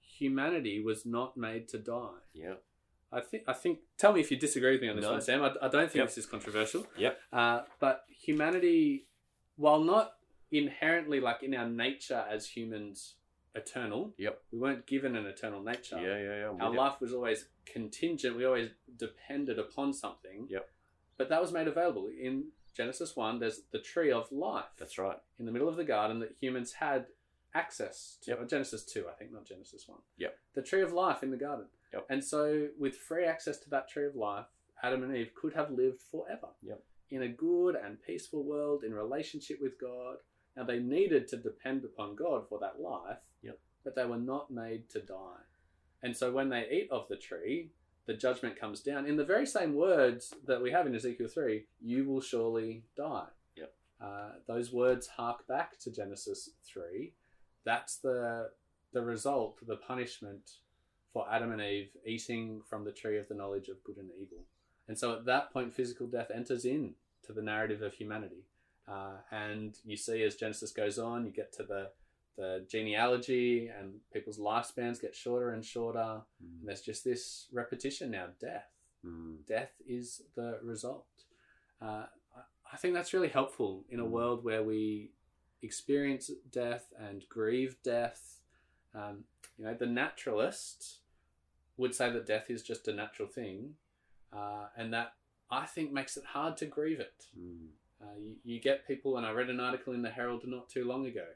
humanity 0.00 0.80
was 0.82 1.06
not 1.06 1.36
made 1.36 1.68
to 1.68 1.78
die. 1.78 2.18
Yeah. 2.32 2.54
I 3.12 3.20
think. 3.20 3.44
I 3.46 3.52
think. 3.52 3.78
Tell 3.96 4.12
me 4.12 4.20
if 4.20 4.30
you 4.30 4.36
disagree 4.36 4.72
with 4.72 4.82
me 4.82 4.88
on 4.88 4.96
this 4.96 5.04
No. 5.04 5.12
one, 5.12 5.20
Sam. 5.20 5.42
I, 5.42 5.52
I 5.62 5.68
don't 5.68 5.82
think 5.90 5.94
Yep. 5.96 6.06
this 6.08 6.18
is 6.18 6.26
controversial. 6.26 6.86
Yep. 6.98 7.18
Uh, 7.32 7.60
but 7.78 8.04
humanity, 8.08 9.06
while 9.56 9.80
not 9.80 10.14
inherently 10.50 11.20
like 11.20 11.42
in 11.44 11.54
our 11.54 11.68
nature 11.68 12.24
as 12.28 12.48
humans, 12.48 13.14
eternal. 13.54 14.12
Yep. 14.18 14.40
We 14.52 14.58
weren't 14.58 14.86
given 14.86 15.16
an 15.16 15.26
eternal 15.26 15.62
nature. 15.62 16.00
Yeah, 16.00 16.18
yeah, 16.18 16.38
yeah. 16.52 16.64
Our 16.64 16.72
you. 16.72 16.78
life 16.78 17.00
was 17.00 17.12
always 17.12 17.46
contingent. 17.66 18.36
We 18.36 18.44
always 18.44 18.70
depended 18.98 19.58
upon 19.58 19.92
something. 19.92 20.46
Yep. 20.48 20.68
But 21.16 21.28
that 21.28 21.40
was 21.40 21.52
made 21.52 21.68
available 21.68 22.08
in 22.08 22.46
Genesis 22.76 23.14
one. 23.14 23.38
There's 23.38 23.62
the 23.72 23.78
tree 23.78 24.10
of 24.10 24.30
life 24.32 24.64
That's 24.78 24.98
right. 24.98 25.18
in 25.38 25.46
the 25.46 25.52
middle 25.52 25.68
of 25.68 25.76
the 25.76 25.84
garden 25.84 26.18
that 26.20 26.34
humans 26.40 26.72
had 26.72 27.06
access 27.54 28.18
to. 28.22 28.32
Yep. 28.32 28.48
Genesis 28.48 28.84
2, 28.84 29.06
I 29.08 29.12
think, 29.12 29.32
not 29.32 29.46
Genesis 29.46 29.84
1. 29.86 29.98
Yep. 30.18 30.36
The 30.54 30.62
tree 30.62 30.82
of 30.82 30.92
life 30.92 31.22
in 31.22 31.30
the 31.30 31.36
garden. 31.36 31.66
Yep. 31.92 32.06
And 32.10 32.24
so, 32.24 32.68
with 32.78 32.96
free 32.96 33.24
access 33.24 33.58
to 33.60 33.70
that 33.70 33.88
tree 33.88 34.06
of 34.06 34.16
life, 34.16 34.46
Adam 34.82 35.04
and 35.04 35.16
Eve 35.16 35.30
could 35.40 35.54
have 35.54 35.70
lived 35.70 36.00
forever 36.10 36.48
Yep. 36.62 36.82
in 37.10 37.22
a 37.22 37.28
good 37.28 37.76
and 37.76 38.02
peaceful 38.02 38.42
world 38.42 38.82
in 38.82 38.92
relationship 38.92 39.58
with 39.62 39.78
God. 39.80 40.16
Now, 40.56 40.64
they 40.64 40.80
needed 40.80 41.28
to 41.28 41.36
depend 41.36 41.84
upon 41.84 42.16
God 42.16 42.48
for 42.48 42.58
that 42.58 42.80
life, 42.80 43.18
Yep. 43.18 43.22
But 43.84 43.94
they 43.94 44.04
were 44.04 44.16
not 44.16 44.50
made 44.50 44.88
to 44.90 45.00
die. 45.00 45.42
And 46.02 46.16
so, 46.16 46.32
when 46.32 46.48
they 46.48 46.66
eat 46.70 46.88
of 46.90 47.08
the 47.08 47.16
tree, 47.16 47.70
the 48.06 48.14
judgment 48.14 48.58
comes 48.58 48.80
down 48.80 49.06
in 49.06 49.16
the 49.16 49.24
very 49.24 49.46
same 49.46 49.74
words 49.74 50.34
that 50.46 50.62
we 50.62 50.70
have 50.70 50.86
in 50.86 50.94
Ezekiel 50.94 51.28
3 51.28 51.64
you 51.80 52.04
will 52.04 52.20
surely 52.20 52.84
die. 52.96 53.28
Yep. 53.56 53.72
Uh, 54.02 54.30
those 54.46 54.72
words 54.72 55.06
hark 55.06 55.46
back 55.46 55.78
to 55.80 55.90
Genesis 55.90 56.50
3. 56.66 57.12
That's 57.64 57.96
the, 57.96 58.50
the 58.92 59.02
result, 59.02 59.58
the 59.66 59.76
punishment 59.76 60.50
for 61.12 61.26
Adam 61.30 61.52
and 61.52 61.62
Eve 61.62 61.90
eating 62.04 62.60
from 62.68 62.84
the 62.84 62.92
tree 62.92 63.18
of 63.18 63.28
the 63.28 63.34
knowledge 63.34 63.68
of 63.68 63.82
good 63.84 63.96
and 63.96 64.10
evil. 64.20 64.44
And 64.88 64.98
so 64.98 65.14
at 65.14 65.24
that 65.24 65.52
point, 65.52 65.72
physical 65.72 66.06
death 66.06 66.30
enters 66.34 66.64
in 66.64 66.94
to 67.26 67.32
the 67.32 67.40
narrative 67.40 67.80
of 67.80 67.94
humanity. 67.94 68.44
Uh, 68.86 69.16
and 69.30 69.78
you 69.84 69.96
see 69.96 70.22
as 70.22 70.34
Genesis 70.34 70.72
goes 70.72 70.98
on, 70.98 71.24
you 71.24 71.30
get 71.30 71.52
to 71.54 71.62
the, 71.62 71.88
the 72.36 72.64
genealogy 72.68 73.68
and 73.68 73.94
people's 74.12 74.38
lifespans 74.38 75.00
get 75.00 75.14
shorter 75.14 75.50
and 75.50 75.64
shorter. 75.64 76.20
And 76.40 76.66
there's 76.68 76.82
just 76.82 77.04
this 77.04 77.46
repetition 77.52 78.10
now 78.10 78.26
death. 78.40 78.70
Mm. 79.04 79.46
Death 79.46 79.72
is 79.86 80.22
the 80.34 80.58
result. 80.62 81.06
Uh, 81.80 82.06
I- 82.36 82.42
I 82.72 82.76
think 82.76 82.94
that's 82.94 83.12
really 83.14 83.28
helpful 83.28 83.84
in 83.88 84.00
a 84.00 84.04
Mm. 84.04 84.10
world 84.10 84.44
where 84.44 84.62
we 84.64 85.12
experience 85.62 86.30
death 86.50 86.92
and 86.98 87.28
grieve 87.28 87.80
death. 87.82 88.42
Um, 88.94 89.24
you 89.56 89.64
know, 89.64 89.74
the 89.74 89.86
naturalist 89.86 91.00
would 91.76 91.94
say 91.94 92.10
that 92.10 92.26
death 92.26 92.50
is 92.50 92.62
just 92.62 92.88
a 92.88 92.92
natural 92.92 93.28
thing, 93.28 93.76
uh, 94.32 94.68
and 94.76 94.92
that 94.92 95.14
I 95.50 95.66
think 95.66 95.92
makes 95.92 96.16
it 96.16 96.24
hard 96.24 96.56
to 96.58 96.66
grieve 96.66 97.00
it. 97.00 97.26
Mm. 97.38 97.68
Uh, 98.00 98.16
you, 98.18 98.36
you 98.44 98.60
get 98.60 98.86
people, 98.86 99.16
and 99.16 99.24
I 99.26 99.30
read 99.32 99.50
an 99.50 99.60
article 99.60 99.92
in 99.92 100.02
the 100.02 100.10
Herald 100.10 100.46
not 100.46 100.68
too 100.68 100.84
long 100.84 101.06
ago, 101.06 101.26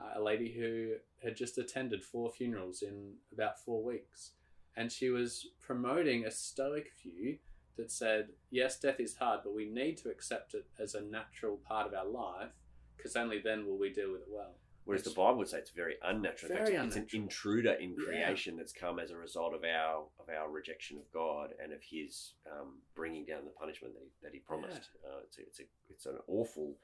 uh, 0.00 0.18
a 0.18 0.22
lady 0.22 0.52
who 0.52 0.94
had 1.22 1.36
just 1.36 1.58
attended 1.58 2.02
four 2.04 2.30
funerals 2.30 2.82
in 2.82 3.14
about 3.32 3.58
four 3.58 3.82
weeks, 3.82 4.32
and 4.76 4.90
she 4.92 5.10
was 5.10 5.46
promoting 5.60 6.24
a 6.24 6.30
stoic 6.30 6.92
view 7.02 7.38
that 7.76 7.90
said, 7.92 8.28
yes, 8.50 8.78
death 8.78 8.98
is 9.00 9.16
hard, 9.16 9.40
but 9.44 9.54
we 9.54 9.64
need 9.64 9.96
to 9.98 10.08
accept 10.10 10.54
it 10.54 10.66
as 10.80 10.94
a 10.94 11.00
natural 11.00 11.56
part 11.56 11.86
of 11.86 11.94
our 11.94 12.06
life, 12.06 12.50
because 12.96 13.14
only 13.16 13.38
then 13.38 13.66
will 13.66 13.78
we 13.78 13.90
deal 13.92 14.12
with 14.12 14.22
it 14.22 14.28
well. 14.30 14.54
Whereas 14.84 15.02
the 15.02 15.10
Bible 15.10 15.36
would 15.36 15.48
say 15.48 15.58
it's 15.58 15.70
very 15.70 15.96
unnatural. 16.02 16.50
Very 16.50 16.74
it's 16.74 16.96
an 16.96 17.06
intruder 17.12 17.72
in 17.72 17.90
Yeah. 17.90 18.04
creation 18.06 18.56
that's 18.56 18.72
come 18.72 18.98
as 18.98 19.10
a 19.10 19.18
result 19.18 19.52
of 19.52 19.62
our 19.62 20.06
of 20.18 20.30
our 20.30 20.50
rejection 20.50 20.96
of 20.96 21.04
God 21.12 21.52
and 21.62 21.74
of 21.74 21.82
His 21.82 22.32
um, 22.50 22.78
bringing 22.94 23.26
down 23.26 23.44
the 23.44 23.50
punishment 23.50 23.92
that 23.92 24.00
He, 24.02 24.10
that 24.22 24.32
he 24.32 24.38
promised. 24.38 24.88
Uh, 25.04 25.18
it's 25.24 25.36
a, 25.36 25.42
it's 25.42 25.60
a, 25.60 25.64
it's 25.90 26.06
an 26.06 26.16
awful 26.26 26.74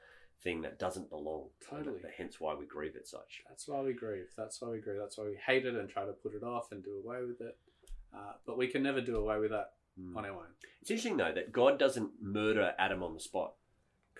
thing 0.42 0.62
that 0.62 0.78
doesn't 0.78 1.08
belong. 1.10 1.48
Totally. 1.68 2.00
hence 2.16 2.38
why 2.40 2.54
we 2.54 2.66
grieve 2.66 2.96
it 2.96 3.06
such. 3.08 3.42
That's 3.48 3.66
why 3.68 3.80
we 3.80 3.92
grieve. 3.92 4.26
That's 4.36 4.60
why 4.60 4.68
we 4.68 4.78
grieve. 4.80 4.98
That's 4.98 5.16
why 5.16 5.24
we 5.24 5.36
hate 5.46 5.64
it 5.66 5.74
and 5.74 5.88
try 5.88 6.04
to 6.04 6.12
put 6.12 6.34
it 6.34 6.42
off 6.42 6.70
and 6.72 6.82
do 6.84 7.00
away 7.04 7.22
with 7.24 7.40
it. 7.40 7.56
Uh, 8.14 8.34
but 8.46 8.56
we 8.58 8.68
can 8.68 8.82
never 8.82 9.00
do 9.00 9.16
away 9.16 9.38
with 9.38 9.50
that 9.50 9.72
Mm. 9.98 10.16
on 10.16 10.24
our 10.24 10.32
own. 10.32 10.46
It's 10.82 10.90
interesting 10.90 11.16
though 11.16 11.32
that 11.32 11.52
God 11.52 11.78
doesn't 11.78 12.20
murder 12.20 12.74
Adam 12.78 13.02
on 13.04 13.14
the 13.14 13.20
spot. 13.20 13.54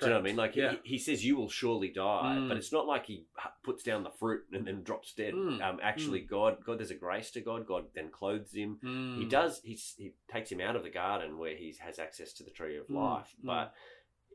Do 0.00 0.07
you 0.07 0.11
know 0.11 0.16
what 0.18 0.20
I 0.20 0.24
mean? 0.24 0.37
Like 0.37 0.55
Yeah. 0.57 0.72
he, 0.83 0.90
he 0.90 0.98
says, 0.98 1.24
"You 1.24 1.37
will 1.37 1.48
surely 1.48 1.88
die," 1.88 2.37
Mm. 2.38 2.48
but 2.48 2.57
it's 2.57 2.72
not 2.72 2.87
like 2.87 3.07
he 3.07 3.27
puts 3.64 3.83
down 3.85 4.03
the 4.05 4.11
fruit 4.11 4.44
and 4.53 4.66
then 4.66 4.83
drops 4.85 5.12
dead. 5.12 5.35
Mm. 5.35 5.61
Um, 5.62 5.81
actually, 5.83 6.20
God, 6.20 6.64
God, 6.64 6.79
there's 6.79 6.90
a 6.92 6.96
grace 6.96 7.31
to 7.33 7.40
God. 7.40 7.66
God 7.66 7.87
then 7.94 8.11
clothes 8.11 8.53
him. 8.53 8.79
Mm. 8.85 9.18
He 9.18 9.24
does. 9.24 9.61
He 9.62 9.74
he 9.96 10.14
takes 10.29 10.50
him 10.50 10.61
out 10.61 10.74
of 10.77 10.83
the 10.85 10.90
garden 10.90 11.38
where 11.38 11.55
he 11.57 11.74
has 11.81 11.98
access 12.00 12.33
to 12.35 12.42
the 12.44 12.50
tree 12.50 12.77
of 12.77 12.87
Mm, 12.88 12.94
life, 12.96 13.35
mm. 13.40 13.46
but 13.46 13.74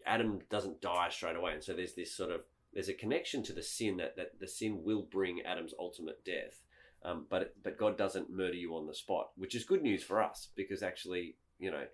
Adam 0.10 0.40
doesn't 0.50 0.82
die 0.82 1.10
straight 1.10 1.36
away, 1.36 1.54
and 1.54 1.64
so 1.64 1.74
there's 1.74 1.94
this 1.96 2.16
sort 2.16 2.32
of 2.32 2.42
there's 2.74 2.90
a 2.90 2.94
connection 2.94 3.42
to 3.44 3.54
the 3.54 3.64
sin 3.64 3.98
that, 3.98 4.16
that 4.16 4.40
the 4.40 4.48
sin 4.48 4.84
will 4.84 5.02
bring 5.02 5.42
Adam's 5.42 5.74
ultimate 5.80 6.24
death. 6.26 6.62
Um, 7.04 7.26
but 7.30 7.56
but 7.64 7.78
God 7.78 7.98
doesn't 7.98 8.30
murder 8.30 8.56
you 8.56 8.76
on 8.76 8.88
the 8.88 8.94
spot, 8.94 9.30
which 9.38 9.56
is 9.56 9.64
good 9.64 9.82
news 9.82 10.04
for 10.04 10.22
us 10.22 10.50
because 10.56 10.84
actually, 10.84 11.36
you 11.58 11.72
know, 11.72 11.86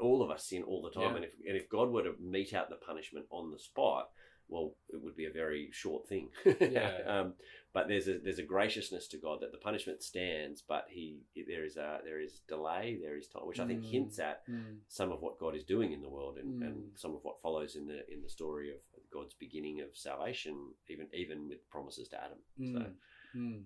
all 0.00 0.22
of 0.22 0.30
us 0.30 0.46
sin 0.46 0.62
all 0.62 0.82
the 0.82 0.90
time, 0.90 1.10
Yeah. 1.10 1.16
and 1.16 1.24
if 1.24 1.32
and 1.48 1.56
if 1.56 1.68
God 1.68 1.90
were 1.90 2.04
to 2.04 2.14
mete 2.20 2.54
out 2.54 2.70
the 2.70 2.76
punishment 2.76 3.26
on 3.30 3.50
the 3.50 3.58
spot, 3.58 4.10
well, 4.54 4.68
it 4.94 5.00
would 5.02 5.16
be 5.16 5.26
a 5.26 5.30
very 5.42 5.68
short 5.72 6.08
thing. 6.08 6.26
Yeah. 6.60 6.92
um, 7.14 7.34
but 7.74 7.88
there's 7.88 8.06
a 8.08 8.16
there's 8.24 8.38
a 8.38 8.42
graciousness 8.54 9.08
to 9.08 9.18
God 9.18 9.38
that 9.40 9.50
the 9.52 9.58
punishment 9.68 10.02
stands, 10.02 10.62
but 10.66 10.84
he 10.88 11.18
there 11.52 11.64
is 11.64 11.76
a 11.76 11.98
there 12.04 12.20
is 12.20 12.40
delay, 12.48 12.98
there 13.02 13.18
is 13.18 13.26
time, 13.28 13.46
which 13.46 13.58
I 13.60 13.66
think 13.66 13.82
Mm. 13.82 13.90
hints 13.90 14.18
at 14.20 14.46
Mm. 14.48 14.78
some 14.88 15.10
of 15.12 15.20
what 15.20 15.38
God 15.40 15.54
is 15.56 15.64
doing 15.64 15.90
in 15.92 16.00
the 16.02 16.08
world 16.16 16.38
and, 16.38 16.62
and 16.62 16.76
Mm. 16.76 16.98
some 16.98 17.14
of 17.16 17.20
what 17.24 17.42
follows 17.42 17.74
in 17.76 17.86
the 17.86 18.00
in 18.14 18.22
the 18.22 18.28
story 18.38 18.70
of 18.70 18.78
God's 19.10 19.34
beginning 19.34 19.80
of 19.80 19.96
salvation, 19.96 20.54
even 20.88 21.08
even 21.12 21.48
with 21.48 21.68
promises 21.68 22.08
to 22.10 22.16
Adam. 22.24 22.38
So 22.72 22.80
Mm. 22.80 22.94
Mm. 23.36 23.62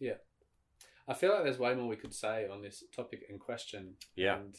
yeah, 0.00 0.18
I 1.08 1.14
feel 1.14 1.32
like 1.32 1.44
there's 1.44 1.58
way 1.58 1.74
more 1.74 1.88
we 1.88 1.96
could 1.96 2.14
say 2.14 2.48
on 2.48 2.62
this 2.62 2.84
topic 2.94 3.20
in 3.28 3.38
question. 3.38 3.96
yeah. 4.16 4.38
And 4.40 4.54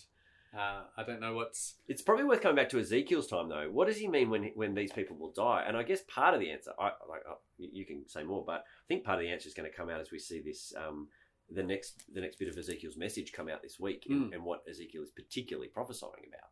uh, 0.55 0.83
I 0.95 1.03
don't 1.03 1.19
know 1.19 1.33
what's. 1.33 1.75
It's 1.87 2.01
probably 2.01 2.25
worth 2.25 2.41
coming 2.41 2.55
back 2.55 2.69
to 2.69 2.79
Ezekiel's 2.79 3.27
time 3.27 3.49
though. 3.49 3.69
What 3.71 3.87
does 3.87 3.97
he 3.97 4.07
mean 4.07 4.29
when 4.29 4.51
when 4.55 4.73
these 4.75 4.91
people 4.91 5.17
will 5.17 5.31
die? 5.31 5.63
And 5.67 5.75
I 5.77 5.83
guess 5.83 6.01
part 6.07 6.33
of 6.33 6.39
the 6.39 6.51
answer, 6.51 6.71
I 6.79 6.91
like 7.09 7.21
uh, 7.29 7.35
you 7.57 7.85
can 7.85 8.07
say 8.07 8.23
more, 8.23 8.43
but 8.45 8.61
I 8.61 8.85
think 8.87 9.03
part 9.03 9.19
of 9.19 9.25
the 9.25 9.31
answer 9.31 9.47
is 9.47 9.53
going 9.53 9.69
to 9.69 9.75
come 9.75 9.89
out 9.89 9.99
as 10.01 10.11
we 10.11 10.19
see 10.19 10.41
this. 10.41 10.73
Um, 10.77 11.07
the 11.49 11.63
next 11.63 12.03
the 12.13 12.21
next 12.21 12.37
bit 12.39 12.49
of 12.49 12.57
Ezekiel's 12.57 12.97
message 12.97 13.31
come 13.31 13.47
out 13.49 13.61
this 13.61 13.79
week, 13.79 14.05
and, 14.09 14.31
Mm. 14.31 14.35
and 14.35 14.43
what 14.43 14.63
Ezekiel 14.69 15.03
is 15.03 15.11
particularly 15.11 15.69
prophesying 15.69 16.25
about. 16.27 16.49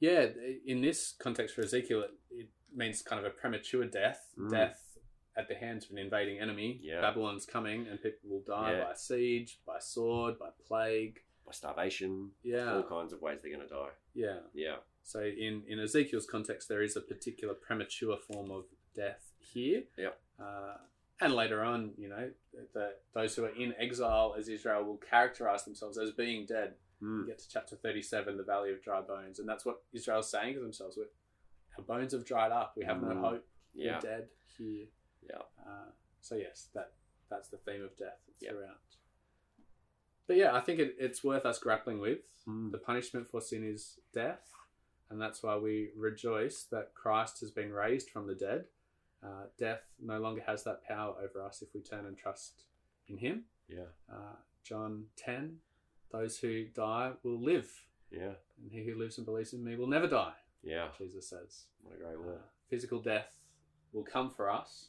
Yeah, 0.00 0.26
in 0.66 0.80
this 0.80 1.14
context 1.18 1.54
for 1.54 1.60
Ezekiel, 1.62 2.02
it, 2.02 2.10
it 2.30 2.48
means 2.74 3.02
kind 3.02 3.24
of 3.24 3.26
a 3.26 3.34
premature 3.34 3.84
death, 3.84 4.32
Mm. 4.38 4.50
death 4.50 4.78
at 5.36 5.48
the 5.48 5.54
hands 5.54 5.84
of 5.86 5.90
an 5.92 5.98
invading 5.98 6.38
enemy. 6.40 6.78
Yeah. 6.82 7.00
Babylon's 7.00 7.46
coming, 7.46 7.86
and 7.88 8.00
people 8.02 8.28
will 8.30 8.42
die 8.46 8.72
Yeah. 8.72 8.84
by 8.84 8.94
siege, 8.94 9.60
by 9.66 9.78
sword, 9.78 10.38
by 10.38 10.48
plague. 10.66 11.20
By 11.46 11.52
starvation, 11.52 12.30
Yeah, 12.42 12.74
all 12.76 12.82
kinds 12.84 13.12
of 13.12 13.20
ways 13.20 13.40
they're 13.42 13.54
going 13.54 13.66
to 13.68 13.74
die. 13.74 13.90
yeah. 14.14 14.38
Yeah, 14.54 14.76
So 15.02 15.20
in 15.24 15.64
in 15.66 15.78
Ezekiel's 15.80 16.26
context, 16.26 16.68
there 16.68 16.82
is 16.82 16.96
a 16.96 17.00
particular 17.00 17.54
premature 17.54 18.16
form 18.16 18.50
of 18.50 18.64
death 18.94 19.32
here. 19.38 19.82
Yep. 19.96 20.20
Uh, 20.40 20.76
and 21.20 21.34
later 21.34 21.62
on, 21.62 21.92
you 21.96 22.08
know, 22.08 22.30
the, 22.74 22.94
those 23.14 23.34
who 23.36 23.44
are 23.44 23.54
in 23.54 23.74
exile 23.78 24.34
as 24.38 24.48
Israel 24.48 24.82
will 24.84 24.96
characterize 24.98 25.64
themselves 25.64 25.96
as 25.98 26.10
being 26.12 26.46
dead. 26.46 26.74
Mm. 27.02 27.20
You 27.20 27.26
get 27.26 27.38
to 27.40 27.48
chapter 27.48 27.76
37, 27.76 28.36
the 28.36 28.42
valley 28.44 28.72
of 28.72 28.82
dry 28.82 29.00
bones. 29.00 29.38
And 29.38 29.48
that's 29.48 29.64
what 29.64 29.82
Israel's 29.92 30.30
saying 30.30 30.54
to 30.54 30.60
themselves. 30.60 30.96
We're, 30.96 31.06
our 31.78 31.84
bones 31.84 32.12
have 32.12 32.24
dried 32.24 32.50
up. 32.52 32.74
We 32.76 32.84
have 32.84 33.00
no 33.02 33.08
Mm. 33.14 33.20
hope. 33.20 33.46
yeah, 33.74 33.94
We're 33.96 34.00
dead 34.00 34.28
here. 34.58 34.86
Yeah. 35.28 35.42
Uh, 35.64 35.90
so, 36.20 36.34
yes, 36.36 36.68
that 36.74 36.92
that's 37.30 37.48
the 37.48 37.56
theme 37.58 37.82
of 37.82 37.96
death 37.96 38.20
Yep. 38.40 38.50
throughout. 38.52 38.80
But 40.26 40.36
yeah, 40.36 40.54
I 40.54 40.60
think 40.60 40.78
it, 40.80 40.96
it's 40.98 41.22
worth 41.24 41.44
us 41.44 41.58
grappling 41.58 41.98
with. 42.00 42.18
Mm. 42.48 42.70
The 42.72 42.78
punishment 42.78 43.28
for 43.30 43.40
sin 43.40 43.64
is 43.64 43.98
death. 44.14 44.40
And 45.10 45.20
that's 45.20 45.42
why 45.42 45.56
we 45.56 45.90
rejoice 45.96 46.64
that 46.70 46.94
Christ 46.94 47.40
has 47.40 47.50
been 47.50 47.72
raised 47.72 48.08
from 48.10 48.26
the 48.26 48.34
dead. 48.34 48.64
Uh, 49.22 49.44
death 49.58 49.82
no 50.00 50.18
longer 50.18 50.42
has 50.46 50.64
that 50.64 50.82
power 50.86 51.14
over 51.22 51.44
us 51.46 51.62
if 51.62 51.68
we 51.74 51.80
turn 51.80 52.06
and 52.06 52.16
trust 52.16 52.62
in 53.08 53.18
Him. 53.18 53.44
yeah, 53.68 53.84
Uh, 54.10 54.36
John 54.64 55.04
10 55.16 55.58
Those 56.10 56.38
who 56.38 56.64
die 56.64 57.12
will 57.22 57.40
live, 57.40 57.70
yeah, 58.10 58.34
and 58.62 58.70
he 58.70 58.84
who 58.84 58.98
lives 58.98 59.16
and 59.18 59.24
believes 59.24 59.52
in 59.54 59.62
me 59.64 59.76
will 59.76 59.86
never 59.86 60.06
die, 60.06 60.34
yeah. 60.62 60.88
Jesus 60.98 61.28
says. 61.28 61.64
What 61.82 61.94
a 61.94 61.98
great 61.98 62.16
Uh, 62.16 62.20
word. 62.32 62.40
physical 62.68 63.00
death 63.00 63.38
will 63.92 64.02
come 64.04 64.28
for 64.30 64.50
us, 64.50 64.88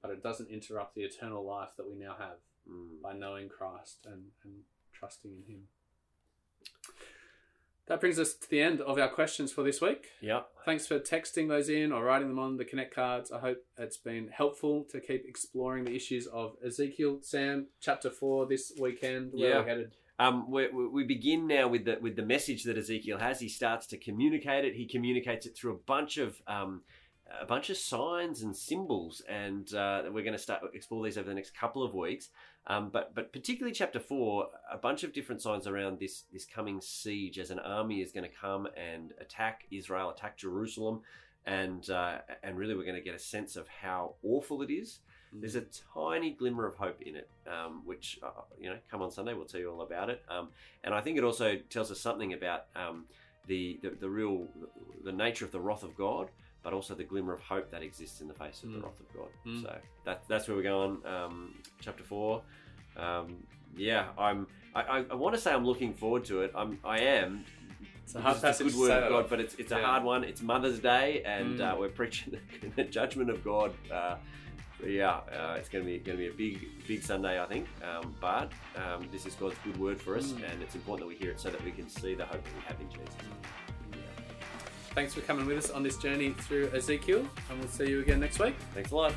but 0.00 0.10
it 0.10 0.22
doesn't 0.22 0.48
interrupt 0.48 0.94
the 0.94 1.02
eternal 1.04 1.44
life 1.44 1.70
that 1.76 1.86
we 1.88 1.94
now 1.96 2.14
have 2.18 2.38
Mm. 2.68 3.02
by 3.02 3.12
knowing 3.12 3.48
Christ 3.48 4.06
and, 4.06 4.26
and 4.44 4.54
trusting 4.92 5.32
in 5.32 5.52
Him. 5.52 5.62
That 7.86 8.00
brings 8.00 8.18
us 8.18 8.34
to 8.34 8.48
the 8.48 8.60
end 8.60 8.80
of 8.80 8.96
our 8.98 9.08
questions 9.08 9.52
for 9.52 9.64
this 9.64 9.80
week. 9.80 10.06
Yeah, 10.20 10.42
Thanks 10.64 10.86
for 10.86 11.00
texting 11.00 11.48
those 11.48 11.68
in 11.68 11.90
or 11.90 12.04
writing 12.04 12.28
them 12.28 12.38
on 12.38 12.56
the 12.56 12.64
Connect 12.64 12.94
cards. 12.94 13.32
I 13.32 13.40
hope 13.40 13.58
it's 13.76 13.96
been 13.96 14.28
helpful 14.28 14.84
to 14.90 15.00
keep 15.00 15.24
exploring 15.26 15.84
the 15.84 15.94
issues 15.96 16.28
of 16.28 16.54
Ezekiel. 16.64 17.18
Sam, 17.22 17.66
chapter 17.80 18.08
four 18.10 18.46
this 18.46 18.72
weekend. 18.80 19.32
Where 19.32 19.48
Yeah. 19.50 19.58
we're 19.58 19.66
headed. 19.66 19.96
Um, 20.20 20.48
we, 20.50 20.68
we 20.68 20.86
we 20.86 21.04
begin 21.04 21.48
now 21.48 21.66
with 21.66 21.84
the 21.84 21.98
with 22.00 22.14
the 22.14 22.22
message 22.24 22.62
that 22.64 22.78
Ezekiel 22.78 23.18
has. 23.18 23.40
He 23.40 23.48
starts 23.48 23.88
to 23.88 23.98
communicate 23.98 24.64
it. 24.64 24.74
He 24.76 24.86
communicates 24.86 25.46
it 25.46 25.56
through 25.56 25.72
a 25.72 25.78
bunch 25.78 26.16
of 26.18 26.40
um, 26.46 26.82
a 27.40 27.46
bunch 27.46 27.70
of 27.70 27.76
signs 27.76 28.42
and 28.42 28.56
symbols, 28.56 29.22
and 29.28 29.72
uh, 29.74 30.02
we're 30.12 30.24
going 30.24 30.32
to 30.32 30.38
start 30.38 30.62
explore 30.74 31.04
these 31.04 31.18
over 31.18 31.28
the 31.28 31.34
next 31.34 31.54
couple 31.54 31.82
of 31.82 31.94
weeks. 31.94 32.30
Um, 32.66 32.90
but 32.92 33.14
but 33.14 33.32
particularly 33.32 33.74
chapter 33.74 33.98
four, 33.98 34.48
a 34.70 34.76
bunch 34.76 35.02
of 35.02 35.12
different 35.12 35.42
signs 35.42 35.66
around 35.66 35.98
this 35.98 36.24
this 36.32 36.44
coming 36.44 36.80
siege 36.80 37.38
as 37.38 37.50
an 37.50 37.58
army 37.58 38.00
is 38.00 38.12
going 38.12 38.28
to 38.28 38.36
come 38.36 38.68
and 38.76 39.12
attack 39.20 39.64
Israel, 39.70 40.10
attack 40.10 40.36
Jerusalem, 40.36 41.00
and 41.46 41.88
uh, 41.90 42.18
and 42.42 42.56
really 42.56 42.74
we're 42.74 42.84
going 42.84 42.94
to 42.96 43.02
get 43.02 43.14
a 43.14 43.18
sense 43.18 43.56
of 43.56 43.66
how 43.68 44.14
awful 44.22 44.62
it 44.62 44.70
is. 44.70 45.00
There's 45.34 45.56
a 45.56 45.64
tiny 45.94 46.32
glimmer 46.32 46.66
of 46.66 46.76
hope 46.76 47.00
in 47.00 47.16
it, 47.16 47.28
um, 47.46 47.82
which 47.86 48.20
uh, 48.22 48.42
you 48.60 48.68
know, 48.68 48.76
come 48.90 49.00
on 49.00 49.10
Sunday, 49.10 49.32
we'll 49.32 49.46
tell 49.46 49.60
you 49.60 49.72
all 49.72 49.80
about 49.80 50.10
it. 50.10 50.22
Um, 50.28 50.48
and 50.84 50.94
I 50.94 51.00
think 51.00 51.16
it 51.16 51.24
also 51.24 51.56
tells 51.70 51.90
us 51.90 51.98
something 51.98 52.34
about 52.34 52.66
um, 52.76 53.06
the, 53.46 53.80
the 53.82 53.90
the 53.90 54.10
real 54.10 54.46
the 55.02 55.12
nature 55.12 55.44
of 55.44 55.50
the 55.50 55.60
wrath 55.60 55.82
of 55.82 55.96
God, 55.96 56.28
but 56.62 56.72
also 56.72 56.94
the 56.94 57.04
glimmer 57.04 57.32
of 57.34 57.40
hope 57.40 57.70
that 57.70 57.82
exists 57.82 58.20
in 58.20 58.28
the 58.28 58.34
face 58.34 58.62
of 58.62 58.70
the 58.72 58.78
Mm. 58.78 58.82
wrath 58.84 59.00
of 59.00 59.12
God. 59.14 59.28
Mm. 59.46 59.62
So 59.62 59.78
that 60.04 60.22
that's 60.28 60.46
where 60.48 60.56
we're 60.56 60.62
going. 60.62 60.98
Um, 61.06 61.54
chapter 61.80 62.04
four. 62.04 62.42
Um, 62.96 63.42
yeah, 63.76 64.08
I'm. 64.18 64.46
I, 64.74 64.82
I, 64.82 65.04
I 65.10 65.14
want 65.14 65.34
to 65.34 65.40
say 65.40 65.52
I'm 65.52 65.64
looking 65.66 65.92
forward 65.94 66.24
to 66.26 66.42
it. 66.42 66.52
I'm. 66.54 66.78
I 66.84 66.98
am. 67.00 67.44
It's 68.04 68.14
a 68.14 68.20
hard 68.20 68.42
it's 68.42 68.60
a 68.60 68.64
good 68.64 68.74
word 68.76 68.90
of 69.04 69.08
God, 69.10 69.30
but 69.30 69.40
it's 69.40 69.54
it's 69.54 69.72
a 69.72 69.82
hard 69.82 70.02
one. 70.04 70.24
It's 70.24 70.42
Mother's 70.42 70.78
Day, 70.80 71.22
and 71.24 71.58
Mm. 71.58 71.72
uh, 71.72 71.76
we're 71.78 71.88
preaching 71.88 72.38
the, 72.60 72.68
the 72.76 72.84
judgment 72.84 73.30
of 73.30 73.42
God. 73.44 73.72
Uh, 73.90 74.16
yeah, 74.84 75.20
uh, 75.32 75.54
it's 75.58 75.68
going 75.68 75.84
to 75.84 75.90
be 75.90 75.98
going 75.98 76.18
to 76.18 76.24
be 76.24 76.28
a 76.28 76.32
big 76.58 76.86
big 76.88 77.02
Sunday, 77.02 77.40
I 77.40 77.46
think. 77.46 77.66
Um, 77.84 78.14
but 78.20 78.50
um, 78.76 79.06
this 79.12 79.24
is 79.26 79.34
God's 79.36 79.56
good 79.64 79.76
word 79.78 80.00
for 80.00 80.16
us, 80.16 80.32
Mm. 80.32 80.50
and 80.52 80.62
it's 80.62 80.74
important 80.74 81.08
that 81.08 81.14
we 81.14 81.14
hear 81.22 81.30
it 81.30 81.40
so 81.40 81.50
that 81.50 81.62
we 81.64 81.70
can 81.70 81.88
see 81.88 82.14
the 82.14 82.24
hope 82.26 82.42
that 82.42 82.54
we 82.54 82.62
have 82.66 82.80
in 82.80 82.90
Jesus. 82.90 83.14
Thanks 84.94 85.14
for 85.14 85.22
coming 85.22 85.46
with 85.46 85.56
us 85.56 85.70
on 85.70 85.82
this 85.82 85.96
journey 85.96 86.32
through 86.32 86.70
Ezekiel, 86.74 87.26
and 87.48 87.58
we'll 87.58 87.68
see 87.68 87.88
you 87.88 88.00
again 88.00 88.20
next 88.20 88.38
week. 88.38 88.54
Thanks 88.74 88.90
a 88.90 88.96
lot. 88.96 89.14